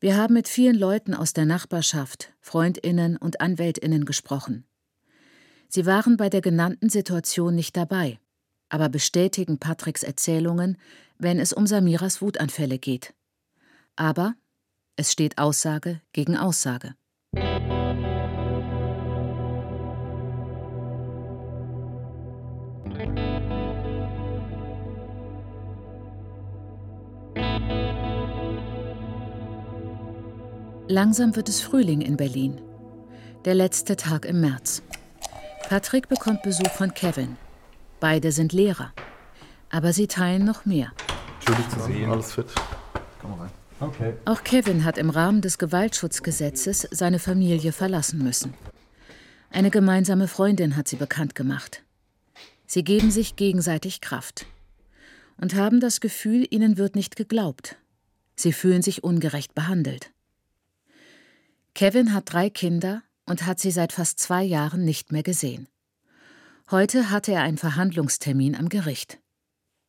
Wir 0.00 0.16
haben 0.16 0.32
mit 0.32 0.48
vielen 0.48 0.76
Leuten 0.76 1.12
aus 1.12 1.34
der 1.34 1.44
Nachbarschaft, 1.44 2.32
Freundinnen 2.40 3.18
und 3.18 3.42
Anwältinnen 3.42 4.06
gesprochen. 4.06 4.64
Sie 5.68 5.84
waren 5.84 6.16
bei 6.16 6.30
der 6.30 6.40
genannten 6.40 6.88
Situation 6.88 7.54
nicht 7.54 7.76
dabei, 7.76 8.18
aber 8.70 8.88
bestätigen 8.88 9.58
Patricks 9.58 10.02
Erzählungen, 10.02 10.78
wenn 11.24 11.40
es 11.40 11.54
um 11.54 11.66
Samiras 11.66 12.20
Wutanfälle 12.20 12.78
geht. 12.78 13.14
Aber 13.96 14.34
es 14.94 15.10
steht 15.10 15.38
Aussage 15.38 16.00
gegen 16.12 16.36
Aussage. 16.36 16.94
Langsam 30.86 31.34
wird 31.34 31.48
es 31.48 31.62
Frühling 31.62 32.02
in 32.02 32.18
Berlin. 32.18 32.60
Der 33.46 33.54
letzte 33.54 33.96
Tag 33.96 34.26
im 34.26 34.42
März. 34.42 34.82
Patrick 35.70 36.08
bekommt 36.08 36.42
Besuch 36.42 36.70
von 36.70 36.92
Kevin. 36.92 37.38
Beide 37.98 38.30
sind 38.30 38.52
Lehrer. 38.52 38.92
Aber 39.70 39.94
sie 39.94 40.06
teilen 40.06 40.44
noch 40.44 40.66
mehr. 40.66 40.92
Entschuldigung 41.46 41.70
zu 41.70 41.86
sehen. 41.86 42.10
Alles 42.10 42.32
fit. 42.32 42.46
Komm 43.20 43.34
rein. 43.34 43.50
Okay. 43.80 44.14
Auch 44.24 44.44
Kevin 44.44 44.84
hat 44.84 44.96
im 44.96 45.10
Rahmen 45.10 45.42
des 45.42 45.58
Gewaltschutzgesetzes 45.58 46.88
seine 46.90 47.18
Familie 47.18 47.72
verlassen 47.72 48.22
müssen. 48.22 48.54
Eine 49.50 49.70
gemeinsame 49.70 50.26
Freundin 50.26 50.76
hat 50.76 50.88
sie 50.88 50.96
bekannt 50.96 51.34
gemacht. 51.34 51.82
Sie 52.66 52.82
geben 52.82 53.10
sich 53.10 53.36
gegenseitig 53.36 54.00
Kraft 54.00 54.46
und 55.36 55.54
haben 55.54 55.80
das 55.80 56.00
Gefühl, 56.00 56.46
ihnen 56.48 56.78
wird 56.78 56.96
nicht 56.96 57.14
geglaubt. 57.14 57.76
Sie 58.36 58.52
fühlen 58.52 58.82
sich 58.82 59.04
ungerecht 59.04 59.54
behandelt. 59.54 60.12
Kevin 61.74 62.14
hat 62.14 62.32
drei 62.32 62.48
Kinder 62.48 63.02
und 63.26 63.44
hat 63.46 63.60
sie 63.60 63.70
seit 63.70 63.92
fast 63.92 64.18
zwei 64.18 64.42
Jahren 64.42 64.84
nicht 64.84 65.12
mehr 65.12 65.22
gesehen. 65.22 65.68
Heute 66.70 67.10
hatte 67.10 67.32
er 67.32 67.42
einen 67.42 67.58
Verhandlungstermin 67.58 68.56
am 68.56 68.68
Gericht. 68.68 69.18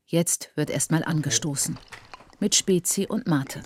Jetzt 0.07 0.51
wird 0.55 0.69
erstmal 0.69 1.03
angestoßen. 1.03 1.77
Mit 2.39 2.53
Spezi 2.53 3.07
und 3.09 3.25
Mate. 3.25 3.63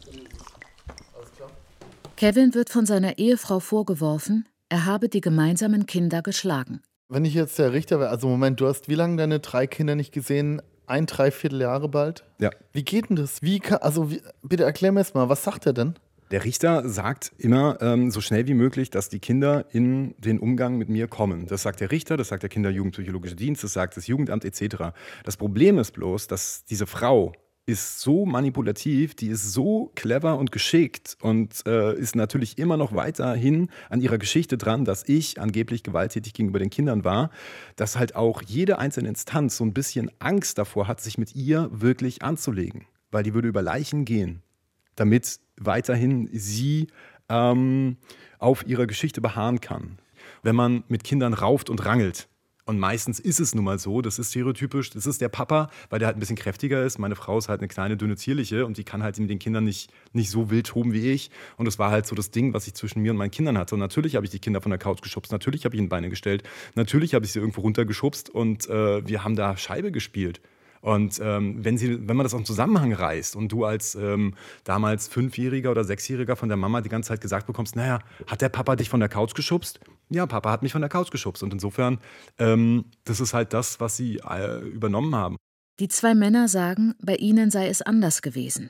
Kevin 2.15 2.54
wird 2.54 2.69
von 2.69 2.86
seiner 2.86 3.17
Ehefrau 3.17 3.60
vorgeworfen, 3.60 4.47
er 4.69 4.86
habe 4.86 5.10
die 5.10 5.21
gemeinsamen 5.21 5.86
Kinder 5.86 6.21
geschlagen. 6.21 6.82
Wenn 7.10 7.25
ich 7.25 7.34
jetzt 7.34 7.58
der 7.58 7.73
Richter 7.73 7.99
wäre, 7.99 8.10
also 8.10 8.28
Moment, 8.28 8.62
du 8.62 8.67
hast 8.67 8.88
wie 8.88 8.95
lange 8.95 9.17
deine 9.17 9.39
drei 9.39 9.67
Kinder 9.67 9.95
nicht 9.95 10.13
gesehen? 10.13 10.62
Ein, 10.86 11.08
dreiviertel 11.08 11.62
Jahre 11.62 11.89
bald? 11.89 12.23
Ja. 12.39 12.52
Wie 12.71 12.84
geht 12.84 13.10
denn 13.10 13.15
das? 13.15 13.41
Wie 13.41 13.60
kann, 13.60 13.80
also 13.80 14.12
wie, 14.12 14.21
bitte 14.41 14.63
erklär 14.63 14.91
mir 14.91 15.02
jetzt 15.02 15.15
mal, 15.15 15.28
was 15.28 15.43
sagt 15.43 15.65
er 15.65 15.73
denn? 15.73 15.95
Der 16.31 16.45
Richter 16.45 16.87
sagt 16.87 17.31
immer 17.39 17.81
ähm, 17.81 18.11
so 18.11 18.21
schnell 18.21 18.47
wie 18.47 18.53
möglich, 18.53 18.91
dass 18.91 19.09
die 19.09 19.17
Kinder 19.17 19.65
in 19.71 20.13
den 20.19 20.37
Umgang 20.37 20.77
mit 20.77 20.87
mir 20.87 21.07
kommen. 21.07 21.47
Das 21.47 21.63
sagt 21.63 21.81
der 21.81 21.89
Richter, 21.89 22.17
das 22.17 22.27
sagt 22.27 22.43
der 22.43 22.51
Kinder-Jugendpsychologische 22.51 23.35
Dienst, 23.35 23.63
das 23.63 23.73
sagt 23.73 23.97
das 23.97 24.05
Jugendamt 24.05 24.45
etc. 24.45 24.93
Das 25.23 25.37
Problem 25.37 25.79
ist 25.79 25.91
bloß, 25.91 26.27
dass 26.27 26.65
diese 26.65 26.85
Frau 26.85 27.33
ist 27.65 27.99
so 27.99 28.27
manipulativ, 28.27 29.15
die 29.15 29.29
ist 29.29 29.53
so 29.53 29.91
clever 29.95 30.37
und 30.37 30.51
geschickt 30.51 31.17
und 31.21 31.65
äh, 31.65 31.95
ist 31.97 32.15
natürlich 32.15 32.59
immer 32.59 32.77
noch 32.77 32.93
weiterhin 32.93 33.69
an 33.89 33.99
ihrer 33.99 34.19
Geschichte 34.19 34.57
dran, 34.57 34.85
dass 34.85 35.07
ich 35.07 35.39
angeblich 35.41 35.81
gewalttätig 35.81 36.33
gegenüber 36.33 36.59
den 36.59 36.69
Kindern 36.69 37.03
war, 37.03 37.31
dass 37.75 37.97
halt 37.97 38.15
auch 38.15 38.43
jede 38.43 38.77
einzelne 38.77 39.09
Instanz 39.09 39.57
so 39.57 39.63
ein 39.63 39.73
bisschen 39.73 40.11
Angst 40.19 40.59
davor 40.59 40.87
hat, 40.87 41.01
sich 41.01 41.17
mit 41.17 41.35
ihr 41.35 41.69
wirklich 41.71 42.21
anzulegen, 42.21 42.85
weil 43.11 43.23
die 43.23 43.33
würde 43.33 43.47
über 43.47 43.61
Leichen 43.61 44.05
gehen, 44.05 44.43
damit 44.95 45.39
weiterhin 45.58 46.30
sie 46.32 46.88
ähm, 47.30 47.97
auf 48.39 48.65
ihrer 48.65 48.88
Geschichte 48.88 49.21
beharren 49.21 49.62
kann. 49.62 49.99
Wenn 50.43 50.56
man 50.56 50.84
mit 50.88 51.04
Kindern 51.04 51.34
rauft 51.34 51.69
und 51.69 51.86
rangelt, 51.86 52.30
und 52.69 52.78
meistens 52.78 53.19
ist 53.19 53.39
es 53.39 53.56
nun 53.56 53.65
mal 53.65 53.80
so, 53.80 54.04
das 54.04 54.19
ist 54.19 54.30
stereotypisch, 54.30 54.91
das 54.91 55.08
ist 55.08 55.21
der 55.21 55.30
Papa, 55.30 55.71
weil 55.89 55.97
der 55.97 56.06
halt 56.06 56.17
ein 56.17 56.19
bisschen 56.19 56.36
kräftiger 56.36 56.86
ist. 56.86 56.99
Meine 56.99 57.15
Frau 57.15 57.36
ist 57.39 57.49
halt 57.49 57.62
eine 57.62 57.67
kleine, 57.67 57.97
dünne, 57.97 58.15
zierliche 58.15 58.63
und 58.63 58.78
die 58.78 58.84
kann 58.84 59.02
halt 59.02 59.17
mit 59.17 59.28
den 59.28 59.39
Kindern 59.39 59.63
nicht, 59.63 59.91
nicht 60.13 60.30
so 60.30 60.52
wild 60.52 60.67
toben 60.67 60.93
wie 60.93 61.10
ich. 61.10 61.32
Und 61.58 61.65
das 61.65 61.80
war 61.80 61.89
halt 61.89 62.06
so 62.06 62.13
das 62.13 62.30
Ding, 62.30 62.54
was 62.54 62.67
ich 62.67 62.75
zwischen 62.75 63.02
mir 63.02 63.10
und 63.10 63.17
meinen 63.17 63.32
Kindern 63.32 63.58
hatte. 63.58 63.73
Und 63.73 63.80
natürlich 63.80 64.15
habe 64.15 64.28
ich 64.28 64.30
die 64.30 64.38
Kinder 64.38 64.62
von 64.62 64.69
der 64.69 64.78
Couch 64.78 65.02
geschubst, 65.02 65.32
natürlich 65.32 65.65
habe 65.65 65.73
ich 65.73 65.80
ihnen 65.80 65.89
Beine 65.89 66.12
gestellt, 66.12 66.43
natürlich 66.75 67.15
habe 67.15 67.25
ich 67.25 67.32
sie 67.32 67.39
irgendwo 67.39 67.62
runtergeschubst 67.62 68.30
und 68.30 68.69
äh, 68.69 69.08
wir 69.08 69.23
haben 69.23 69.36
da 69.36 69.58
Scheibe 69.58 69.91
gespielt. 69.91 70.39
Und 70.81 71.19
ähm, 71.21 71.63
wenn, 71.63 71.77
sie, 71.77 72.07
wenn 72.07 72.15
man 72.15 72.23
das 72.23 72.33
aus 72.33 72.41
dem 72.41 72.45
Zusammenhang 72.45 72.93
reißt 72.93 73.35
und 73.35 73.51
du 73.51 73.65
als 73.65 73.95
ähm, 73.95 74.33
damals 74.63 75.07
Fünfjähriger 75.07 75.71
oder 75.71 75.83
Sechsjähriger 75.83 76.35
von 76.35 76.49
der 76.49 76.57
Mama 76.57 76.81
die 76.81 76.89
ganze 76.89 77.09
Zeit 77.09 77.21
gesagt 77.21 77.47
bekommst, 77.47 77.75
naja, 77.75 77.99
hat 78.27 78.41
der 78.41 78.49
Papa 78.49 78.75
dich 78.75 78.89
von 78.89 78.99
der 78.99 79.09
Couch 79.09 79.33
geschubst? 79.33 79.79
Ja, 80.09 80.25
Papa 80.25 80.51
hat 80.51 80.63
mich 80.63 80.71
von 80.71 80.81
der 80.81 80.89
Couch 80.89 81.11
geschubst. 81.11 81.43
Und 81.43 81.53
insofern, 81.53 81.99
ähm, 82.37 82.85
das 83.03 83.19
ist 83.19 83.33
halt 83.33 83.53
das, 83.53 83.79
was 83.79 83.97
sie 83.97 84.17
äh, 84.17 84.59
übernommen 84.59 85.15
haben. 85.15 85.35
Die 85.79 85.87
zwei 85.87 86.13
Männer 86.15 86.47
sagen, 86.47 86.95
bei 87.01 87.15
ihnen 87.15 87.51
sei 87.51 87.67
es 87.67 87.81
anders 87.81 88.21
gewesen. 88.21 88.69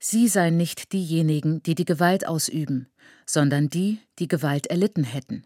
Sie 0.00 0.28
seien 0.28 0.56
nicht 0.56 0.92
diejenigen, 0.92 1.62
die 1.62 1.74
die 1.74 1.84
Gewalt 1.84 2.26
ausüben, 2.26 2.88
sondern 3.26 3.68
die, 3.68 3.98
die 4.18 4.28
Gewalt 4.28 4.68
erlitten 4.68 5.04
hätten. 5.04 5.44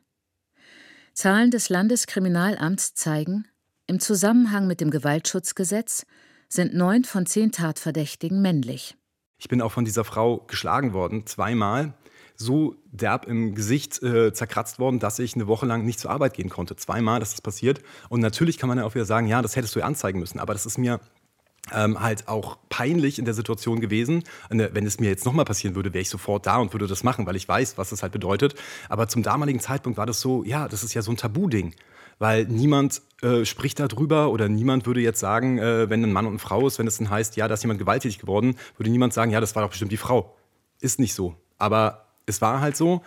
Zahlen 1.14 1.50
des 1.50 1.68
Landeskriminalamts 1.68 2.94
zeigen, 2.94 3.46
im 3.86 4.00
Zusammenhang 4.00 4.66
mit 4.66 4.80
dem 4.80 4.90
Gewaltschutzgesetz 4.90 6.06
sind 6.48 6.74
neun 6.74 7.04
von 7.04 7.26
zehn 7.26 7.52
Tatverdächtigen 7.52 8.40
männlich. 8.42 8.96
Ich 9.38 9.48
bin 9.48 9.60
auch 9.60 9.72
von 9.72 9.84
dieser 9.84 10.04
Frau 10.04 10.38
geschlagen 10.38 10.92
worden, 10.92 11.26
zweimal 11.26 11.94
so 12.36 12.76
derb 12.86 13.26
im 13.26 13.54
Gesicht 13.54 14.02
äh, 14.02 14.32
zerkratzt 14.32 14.78
worden, 14.78 14.98
dass 14.98 15.18
ich 15.18 15.34
eine 15.34 15.46
Woche 15.46 15.66
lang 15.66 15.84
nicht 15.84 16.00
zur 16.00 16.10
Arbeit 16.10 16.34
gehen 16.34 16.48
konnte. 16.48 16.76
Zweimal 16.76 17.22
ist 17.22 17.32
das 17.32 17.40
passiert. 17.40 17.80
Und 18.08 18.20
natürlich 18.20 18.58
kann 18.58 18.68
man 18.68 18.78
ja 18.78 18.84
auch 18.84 18.94
wieder 18.94 19.04
sagen, 19.04 19.26
ja, 19.26 19.42
das 19.42 19.56
hättest 19.56 19.74
du 19.74 19.80
ja 19.80 19.86
anzeigen 19.86 20.18
müssen. 20.18 20.38
Aber 20.38 20.52
das 20.52 20.66
ist 20.66 20.78
mir 20.78 21.00
ähm, 21.72 22.00
halt 22.00 22.28
auch 22.28 22.58
peinlich 22.68 23.18
in 23.18 23.24
der 23.24 23.34
Situation 23.34 23.80
gewesen. 23.80 24.24
Wenn 24.48 24.86
es 24.86 24.98
mir 24.98 25.08
jetzt 25.08 25.24
nochmal 25.24 25.44
passieren 25.44 25.74
würde, 25.74 25.92
wäre 25.92 26.02
ich 26.02 26.10
sofort 26.10 26.46
da 26.46 26.56
und 26.56 26.72
würde 26.72 26.86
das 26.86 27.04
machen, 27.04 27.26
weil 27.26 27.36
ich 27.36 27.48
weiß, 27.48 27.78
was 27.78 27.90
das 27.90 28.02
halt 28.02 28.12
bedeutet. 28.12 28.54
Aber 28.88 29.08
zum 29.08 29.22
damaligen 29.22 29.60
Zeitpunkt 29.60 29.98
war 29.98 30.06
das 30.06 30.20
so, 30.20 30.44
ja, 30.44 30.68
das 30.68 30.82
ist 30.82 30.94
ja 30.94 31.02
so 31.02 31.12
ein 31.12 31.16
Tabu-Ding. 31.16 31.74
Weil 32.22 32.44
niemand 32.44 33.02
äh, 33.22 33.44
spricht 33.44 33.80
darüber 33.80 34.30
oder 34.30 34.48
niemand 34.48 34.86
würde 34.86 35.00
jetzt 35.00 35.18
sagen, 35.18 35.58
äh, 35.58 35.90
wenn 35.90 36.04
ein 36.04 36.12
Mann 36.12 36.24
und 36.24 36.34
eine 36.34 36.38
Frau 36.38 36.64
ist, 36.68 36.78
wenn 36.78 36.86
es 36.86 36.98
dann 36.98 37.10
heißt, 37.10 37.34
ja, 37.34 37.48
da 37.48 37.54
ist 37.54 37.64
jemand 37.64 37.80
gewalttätig 37.80 38.20
geworden, 38.20 38.54
würde 38.76 38.92
niemand 38.92 39.12
sagen, 39.12 39.32
ja, 39.32 39.40
das 39.40 39.56
war 39.56 39.64
doch 39.64 39.70
bestimmt 39.70 39.90
die 39.90 39.96
Frau. 39.96 40.36
Ist 40.80 41.00
nicht 41.00 41.14
so. 41.14 41.34
Aber 41.58 42.06
es 42.26 42.40
war 42.40 42.60
halt 42.60 42.76
so. 42.76 43.02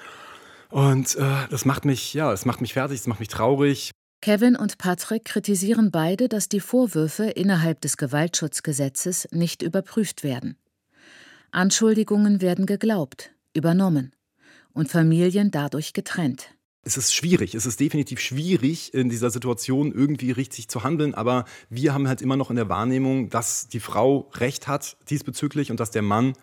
Und 0.69 1.15
äh, 1.15 1.47
das 1.49 1.63
macht 1.63 1.85
mich, 1.85 2.13
ja, 2.13 2.33
es 2.33 2.43
macht 2.43 2.59
mich 2.59 2.73
fertig, 2.73 2.99
es 2.99 3.07
macht 3.07 3.21
mich 3.21 3.29
traurig. 3.29 3.91
Kevin 4.19 4.57
und 4.57 4.79
Patrick 4.79 5.23
kritisieren 5.23 5.91
beide, 5.91 6.27
dass 6.27 6.49
die 6.49 6.59
Vorwürfe 6.59 7.23
innerhalb 7.23 7.79
des 7.79 7.95
Gewaltschutzgesetzes 7.95 9.29
nicht 9.31 9.61
überprüft 9.61 10.25
werden. 10.25 10.57
Anschuldigungen 11.51 12.41
werden 12.41 12.65
geglaubt, 12.65 13.31
übernommen 13.53 14.11
und 14.73 14.91
Familien 14.91 15.51
dadurch 15.51 15.93
getrennt. 15.93 16.54
Es 16.87 16.97
ist 16.97 17.15
schwierig, 17.15 17.55
es 17.55 17.65
ist 17.65 17.79
definitiv 17.79 18.19
schwierig, 18.19 18.93
in 18.93 19.09
dieser 19.09 19.31
Situation 19.31 19.91
irgendwie 19.91 20.29
richtig 20.29 20.67
zu 20.67 20.83
handeln, 20.83 21.15
aber 21.15 21.45
wir 21.67 21.95
haben 21.95 22.07
halt 22.07 22.21
immer 22.21 22.37
noch 22.37 22.51
in 22.51 22.55
der 22.57 22.69
Wahrnehmung, 22.69 23.31
dass 23.31 23.67
die 23.67 23.79
Frau 23.79 24.29
Recht 24.35 24.67
hat 24.67 24.95
diesbezüglich 25.09 25.71
und 25.71 25.79
dass 25.79 25.89
der 25.89 26.03
Mann 26.03 26.33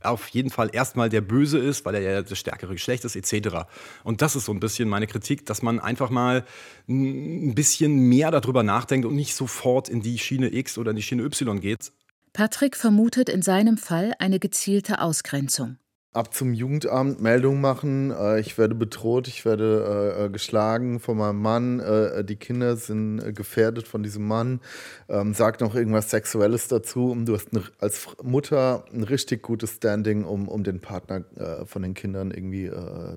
auf 0.00 0.28
jeden 0.28 0.48
Fall 0.48 0.70
erstmal 0.72 1.10
der 1.10 1.20
Böse 1.20 1.58
ist, 1.58 1.84
weil 1.84 1.96
er 1.96 2.00
ja 2.00 2.22
das 2.22 2.38
stärkere 2.38 2.72
Geschlecht 2.72 3.04
ist, 3.04 3.14
etc. 3.14 3.66
Und 4.02 4.22
das 4.22 4.36
ist 4.36 4.46
so 4.46 4.52
ein 4.52 4.60
bisschen 4.60 4.88
meine 4.88 5.06
Kritik, 5.06 5.44
dass 5.44 5.60
man 5.60 5.78
einfach 5.78 6.08
mal 6.08 6.46
ein 6.88 7.54
bisschen 7.54 8.08
mehr 8.08 8.30
darüber 8.30 8.62
nachdenkt 8.62 9.06
und 9.06 9.14
nicht 9.14 9.34
sofort 9.34 9.90
in 9.90 10.00
die 10.00 10.18
Schiene 10.18 10.50
X 10.50 10.78
oder 10.78 10.92
in 10.92 10.96
die 10.96 11.02
Schiene 11.02 11.24
Y 11.24 11.60
geht. 11.60 11.92
Patrick 12.32 12.74
vermutet 12.74 13.28
in 13.28 13.42
seinem 13.42 13.76
Fall 13.76 14.14
eine 14.18 14.38
gezielte 14.38 15.02
Ausgrenzung 15.02 15.76
ab 16.12 16.34
zum 16.34 16.52
Jugendamt 16.52 17.20
Meldung 17.20 17.60
machen. 17.60 18.10
Äh, 18.10 18.40
ich 18.40 18.58
werde 18.58 18.74
bedroht, 18.74 19.28
ich 19.28 19.44
werde 19.44 20.16
äh, 20.18 20.24
äh, 20.24 20.28
geschlagen 20.28 20.98
von 20.98 21.16
meinem 21.16 21.40
Mann. 21.40 21.80
Äh, 21.80 22.24
die 22.24 22.36
Kinder 22.36 22.76
sind 22.76 23.20
äh, 23.20 23.32
gefährdet 23.32 23.86
von 23.86 24.02
diesem 24.02 24.26
Mann. 24.26 24.60
Ähm, 25.08 25.34
sag 25.34 25.60
noch 25.60 25.74
irgendwas 25.76 26.10
Sexuelles 26.10 26.66
dazu. 26.66 27.16
Du 27.24 27.34
hast 27.34 27.52
eine, 27.52 27.62
als 27.78 28.08
Mutter 28.22 28.84
ein 28.92 29.04
richtig 29.04 29.42
gutes 29.42 29.76
Standing, 29.76 30.24
um, 30.24 30.48
um 30.48 30.64
den 30.64 30.80
Partner 30.80 31.24
äh, 31.36 31.64
von 31.64 31.82
den 31.82 31.94
Kindern 31.94 32.30
irgendwie 32.30 32.70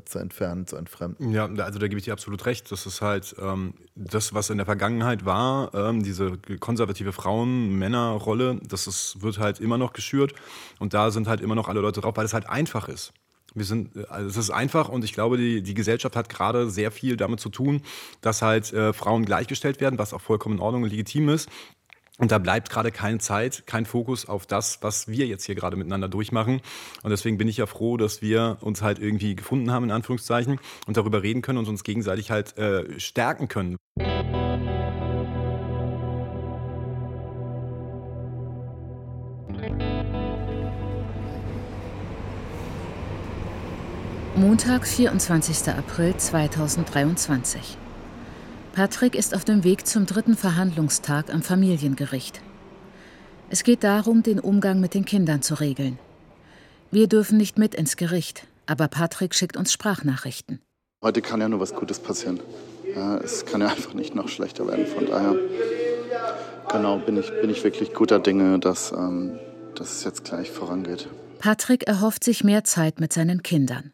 zu 0.06 0.20
entfernen, 0.20 0.68
zu 0.68 0.76
entfremden. 0.76 1.32
Ja, 1.32 1.46
also 1.46 1.80
da 1.80 1.88
gebe 1.88 2.00
ich 2.00 2.06
dir 2.06 2.14
absolut 2.14 2.46
recht. 2.46 2.72
Das 2.72 2.86
ist 2.86 3.02
halt 3.02 3.36
ähm, 3.40 3.74
das, 3.96 4.34
was 4.34 4.50
in 4.50 4.58
der 4.58 4.66
Vergangenheit 4.66 5.26
war, 5.26 5.74
ähm, 5.74 6.04
diese 6.04 6.38
konservative 6.60 7.14
Frauen-Männer-Rolle, 7.14 8.60
das 8.68 8.88
ist, 8.88 9.22
wird 9.22 9.38
halt 9.38 9.60
immer 9.60 9.78
noch 9.78 9.94
geschürt. 9.94 10.34
Und 10.80 10.94
da 10.94 11.12
sind 11.12 11.28
halt 11.28 11.42
immer 11.42 11.56
noch 11.56 11.70
alle 11.70 11.80
Leute 11.80 12.02
drauf, 12.02 12.18
weil 12.18 12.26
es 12.26 12.34
halt 12.34 12.50
einfach 12.50 12.83
einfach 12.84 12.90
ist. 12.90 13.14
Wir 13.56 13.66
sind, 13.66 14.10
also 14.10 14.28
es 14.28 14.38
ist 14.38 14.50
einfach 14.50 14.90
und 14.90 15.04
ich 15.04 15.14
glaube, 15.14 15.38
die, 15.38 15.62
die 15.62 15.76
Gesellschaft 15.76 16.16
hat 16.16 16.28
gerade 16.28 16.72
sehr 16.72 16.92
viel 16.92 17.18
damit 17.18 17.40
zu 17.40 17.50
tun, 17.50 17.82
dass 18.22 18.42
halt 18.42 18.74
äh, 18.74 18.94
Frauen 18.94 19.26
gleichgestellt 19.26 19.80
werden, 19.80 20.00
was 20.00 20.14
auch 20.14 20.22
vollkommen 20.22 20.56
in 20.56 20.62
Ordnung 20.62 20.84
und 20.84 20.90
legitim 20.90 21.30
ist. 21.30 21.50
Und 22.18 22.32
da 22.32 22.38
bleibt 22.40 22.70
gerade 22.70 22.92
keine 22.92 23.20
Zeit, 23.20 23.64
kein 23.66 23.86
Fokus 23.86 24.28
auf 24.28 24.46
das, 24.46 24.80
was 24.82 25.08
wir 25.08 25.28
jetzt 25.28 25.46
hier 25.46 25.56
gerade 25.56 25.76
miteinander 25.76 26.08
durchmachen. 26.08 26.62
Und 27.04 27.10
deswegen 27.10 27.38
bin 27.38 27.48
ich 27.48 27.58
ja 27.58 27.66
froh, 27.66 27.98
dass 27.98 28.22
wir 28.22 28.58
uns 28.62 28.82
halt 28.82 29.00
irgendwie 29.00 29.36
gefunden 29.36 29.72
haben, 29.72 29.86
in 29.86 29.92
Anführungszeichen, 29.92 30.60
und 30.88 30.98
darüber 30.98 31.22
reden 31.22 31.42
können 31.42 31.60
und 31.60 31.68
uns 31.68 31.84
gegenseitig 31.84 32.32
halt 32.32 32.58
äh, 32.58 33.00
stärken 33.00 33.48
können. 33.48 33.78
Montag, 44.44 44.86
24. 44.86 45.70
April 45.70 46.18
2023. 46.18 47.78
Patrick 48.74 49.16
ist 49.16 49.34
auf 49.34 49.46
dem 49.46 49.64
Weg 49.64 49.88
zum 49.88 50.06
dritten 50.06 50.36
Verhandlungstag 50.36 51.34
am 51.34 51.42
Familiengericht. 51.42 52.42
Es 53.50 53.64
geht 53.64 53.86
darum, 53.86 54.22
den 54.22 54.42
Umgang 54.42 54.82
mit 54.82 54.96
den 54.96 55.06
Kindern 55.06 55.42
zu 55.44 55.54
regeln. 55.54 55.98
Wir 56.92 57.08
dürfen 57.08 57.38
nicht 57.38 57.58
mit 57.58 57.74
ins 57.74 57.96
Gericht, 57.96 58.46
aber 58.66 58.90
Patrick 58.90 59.34
schickt 59.34 59.56
uns 59.56 59.72
Sprachnachrichten. 59.72 60.60
Heute 61.02 61.22
kann 61.22 61.40
ja 61.40 61.48
nur 61.48 61.62
was 61.62 61.74
Gutes 61.74 62.00
passieren. 62.00 62.42
Es 63.24 63.46
kann 63.46 63.62
ja 63.62 63.68
einfach 63.70 63.94
nicht 63.94 64.14
noch 64.14 64.28
schlechter 64.28 64.68
werden. 64.68 64.88
Von 64.88 65.06
daher, 65.06 65.38
genau, 66.70 66.98
bin 66.98 67.16
ich, 67.16 67.32
bin 67.40 67.50
ich 67.50 67.64
wirklich 67.64 67.94
guter 67.94 68.20
Dinge, 68.20 68.60
dass, 68.60 68.92
ähm, 68.92 69.40
dass 69.76 70.00
es 70.00 70.04
jetzt 70.04 70.26
gleich 70.26 70.52
vorangeht. 70.52 71.08
Patrick 71.40 71.88
erhofft 71.88 72.26
sich 72.26 72.44
mehr 72.44 72.66
Zeit 72.66 73.00
mit 73.00 73.14
seinen 73.14 73.42
Kindern. 73.42 73.93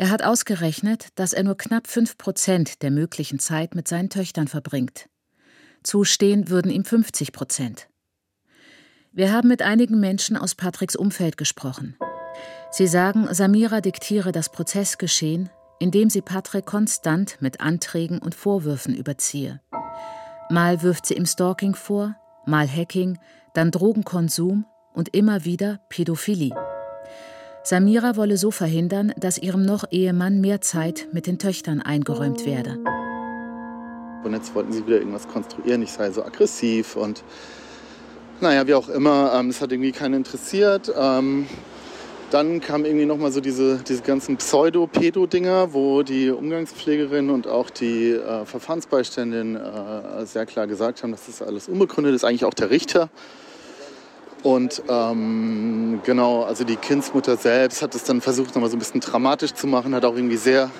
Er 0.00 0.10
hat 0.10 0.22
ausgerechnet, 0.22 1.08
dass 1.16 1.32
er 1.32 1.42
nur 1.42 1.56
knapp 1.56 1.88
5 1.88 2.18
Prozent 2.18 2.82
der 2.82 2.92
möglichen 2.92 3.40
Zeit 3.40 3.74
mit 3.74 3.88
seinen 3.88 4.10
Töchtern 4.10 4.46
verbringt. 4.46 5.08
Zustehen 5.82 6.48
würden 6.48 6.70
ihm 6.70 6.84
50 6.84 7.32
Prozent. 7.32 7.88
Wir 9.10 9.32
haben 9.32 9.48
mit 9.48 9.60
einigen 9.60 9.98
Menschen 9.98 10.36
aus 10.36 10.54
Patricks 10.54 10.94
Umfeld 10.94 11.36
gesprochen. 11.36 11.96
Sie 12.70 12.86
sagen, 12.86 13.26
Samira 13.34 13.80
diktiere 13.80 14.30
das 14.30 14.52
Prozessgeschehen, 14.52 15.50
indem 15.80 16.10
sie 16.10 16.22
Patrick 16.22 16.66
konstant 16.66 17.36
mit 17.40 17.60
Anträgen 17.60 18.20
und 18.20 18.36
Vorwürfen 18.36 18.94
überziehe. 18.94 19.60
Mal 20.48 20.80
wirft 20.82 21.06
sie 21.06 21.14
ihm 21.14 21.26
Stalking 21.26 21.74
vor, 21.74 22.14
mal 22.46 22.68
Hacking, 22.68 23.18
dann 23.52 23.72
Drogenkonsum 23.72 24.64
und 24.94 25.12
immer 25.12 25.44
wieder 25.44 25.80
Pädophilie. 25.88 26.67
Samira 27.68 28.16
wolle 28.16 28.38
so 28.38 28.50
verhindern, 28.50 29.12
dass 29.18 29.36
ihrem 29.36 29.62
noch 29.62 29.84
Ehemann 29.90 30.40
mehr 30.40 30.62
Zeit 30.62 31.06
mit 31.12 31.26
den 31.26 31.38
Töchtern 31.38 31.82
eingeräumt 31.82 32.46
werde. 32.46 32.78
Und 34.24 34.32
jetzt 34.32 34.54
wollten 34.54 34.72
sie 34.72 34.86
wieder 34.86 34.96
irgendwas 34.96 35.28
konstruieren, 35.28 35.82
ich 35.82 35.92
sei 35.92 36.10
so 36.10 36.24
aggressiv 36.24 36.96
und 36.96 37.22
naja, 38.40 38.66
wie 38.66 38.72
auch 38.72 38.88
immer, 38.88 39.34
ähm, 39.34 39.52
hat 39.52 39.70
irgendwie 39.70 39.92
keinen 39.92 40.14
interessiert. 40.14 40.90
Ähm, 40.96 41.46
dann 42.30 42.60
kamen 42.62 42.86
irgendwie 42.86 43.04
nochmal 43.04 43.32
so 43.32 43.42
diese, 43.42 43.82
diese 43.86 44.00
ganzen 44.00 44.38
Pseudo-Pedo-Dinger, 44.38 45.74
wo 45.74 46.02
die 46.02 46.30
Umgangspflegerin 46.30 47.28
und 47.28 47.46
auch 47.48 47.68
die 47.68 48.12
äh, 48.12 48.46
Verfahrensbeiständin 48.46 49.56
äh, 49.56 50.24
sehr 50.24 50.46
klar 50.46 50.66
gesagt 50.66 51.02
haben, 51.02 51.10
dass 51.10 51.26
das 51.26 51.42
alles 51.42 51.68
unbegründet 51.68 52.14
ist, 52.14 52.24
eigentlich 52.24 52.46
auch 52.46 52.54
der 52.54 52.70
Richter. 52.70 53.10
Und 54.48 54.82
ähm, 54.88 56.00
genau, 56.04 56.42
also 56.42 56.64
die 56.64 56.76
Kindsmutter 56.76 57.36
selbst 57.36 57.82
hat 57.82 57.94
es 57.94 58.04
dann 58.04 58.22
versucht, 58.22 58.54
nochmal 58.54 58.70
so 58.70 58.76
ein 58.76 58.78
bisschen 58.78 59.02
dramatisch 59.02 59.52
zu 59.52 59.66
machen, 59.66 59.94
hat 59.94 60.06
auch 60.06 60.16
irgendwie 60.16 60.38
sehr 60.38 60.70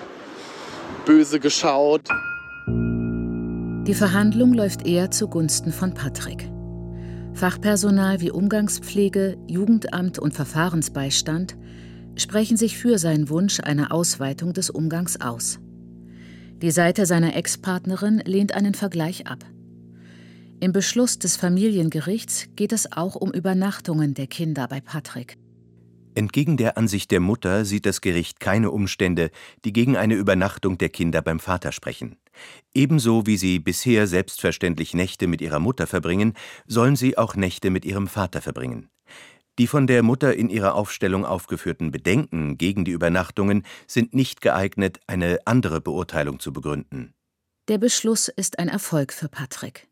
böse 1.04 1.38
geschaut. 1.38 2.00
Die 3.86 3.92
Verhandlung 3.92 4.54
läuft 4.54 4.86
eher 4.86 5.10
zugunsten 5.10 5.70
von 5.70 5.92
Patrick. 5.92 6.50
Fachpersonal 7.34 8.22
wie 8.22 8.30
Umgangspflege, 8.30 9.36
Jugendamt 9.46 10.18
und 10.18 10.32
Verfahrensbeistand 10.32 11.58
sprechen 12.16 12.56
sich 12.56 12.78
für 12.78 12.96
seinen 12.96 13.28
Wunsch 13.28 13.60
einer 13.60 13.92
Ausweitung 13.92 14.54
des 14.54 14.70
Umgangs 14.70 15.20
aus. 15.20 15.58
Die 16.62 16.70
Seite 16.70 17.04
seiner 17.04 17.36
Ex-Partnerin 17.36 18.22
lehnt 18.24 18.54
einen 18.54 18.72
Vergleich 18.72 19.26
ab. 19.26 19.44
Im 20.60 20.72
Beschluss 20.72 21.20
des 21.20 21.36
Familiengerichts 21.36 22.48
geht 22.56 22.72
es 22.72 22.90
auch 22.90 23.14
um 23.14 23.30
Übernachtungen 23.30 24.14
der 24.14 24.26
Kinder 24.26 24.66
bei 24.66 24.80
Patrick. 24.80 25.38
Entgegen 26.16 26.56
der 26.56 26.76
Ansicht 26.76 27.12
der 27.12 27.20
Mutter 27.20 27.64
sieht 27.64 27.86
das 27.86 28.00
Gericht 28.00 28.40
keine 28.40 28.72
Umstände, 28.72 29.30
die 29.64 29.72
gegen 29.72 29.96
eine 29.96 30.14
Übernachtung 30.14 30.76
der 30.76 30.88
Kinder 30.88 31.22
beim 31.22 31.38
Vater 31.38 31.70
sprechen. 31.70 32.16
Ebenso 32.74 33.24
wie 33.24 33.36
sie 33.36 33.60
bisher 33.60 34.08
selbstverständlich 34.08 34.94
Nächte 34.94 35.28
mit 35.28 35.40
ihrer 35.40 35.60
Mutter 35.60 35.86
verbringen, 35.86 36.34
sollen 36.66 36.96
sie 36.96 37.16
auch 37.16 37.36
Nächte 37.36 37.70
mit 37.70 37.84
ihrem 37.84 38.08
Vater 38.08 38.42
verbringen. 38.42 38.88
Die 39.60 39.68
von 39.68 39.86
der 39.86 40.02
Mutter 40.02 40.34
in 40.34 40.50
ihrer 40.50 40.74
Aufstellung 40.74 41.24
aufgeführten 41.24 41.92
Bedenken 41.92 42.58
gegen 42.58 42.84
die 42.84 42.92
Übernachtungen 42.92 43.64
sind 43.86 44.12
nicht 44.12 44.40
geeignet, 44.40 44.98
eine 45.06 45.38
andere 45.44 45.80
Beurteilung 45.80 46.40
zu 46.40 46.52
begründen. 46.52 47.14
Der 47.68 47.78
Beschluss 47.78 48.26
ist 48.26 48.58
ein 48.58 48.68
Erfolg 48.68 49.12
für 49.12 49.28
Patrick. 49.28 49.87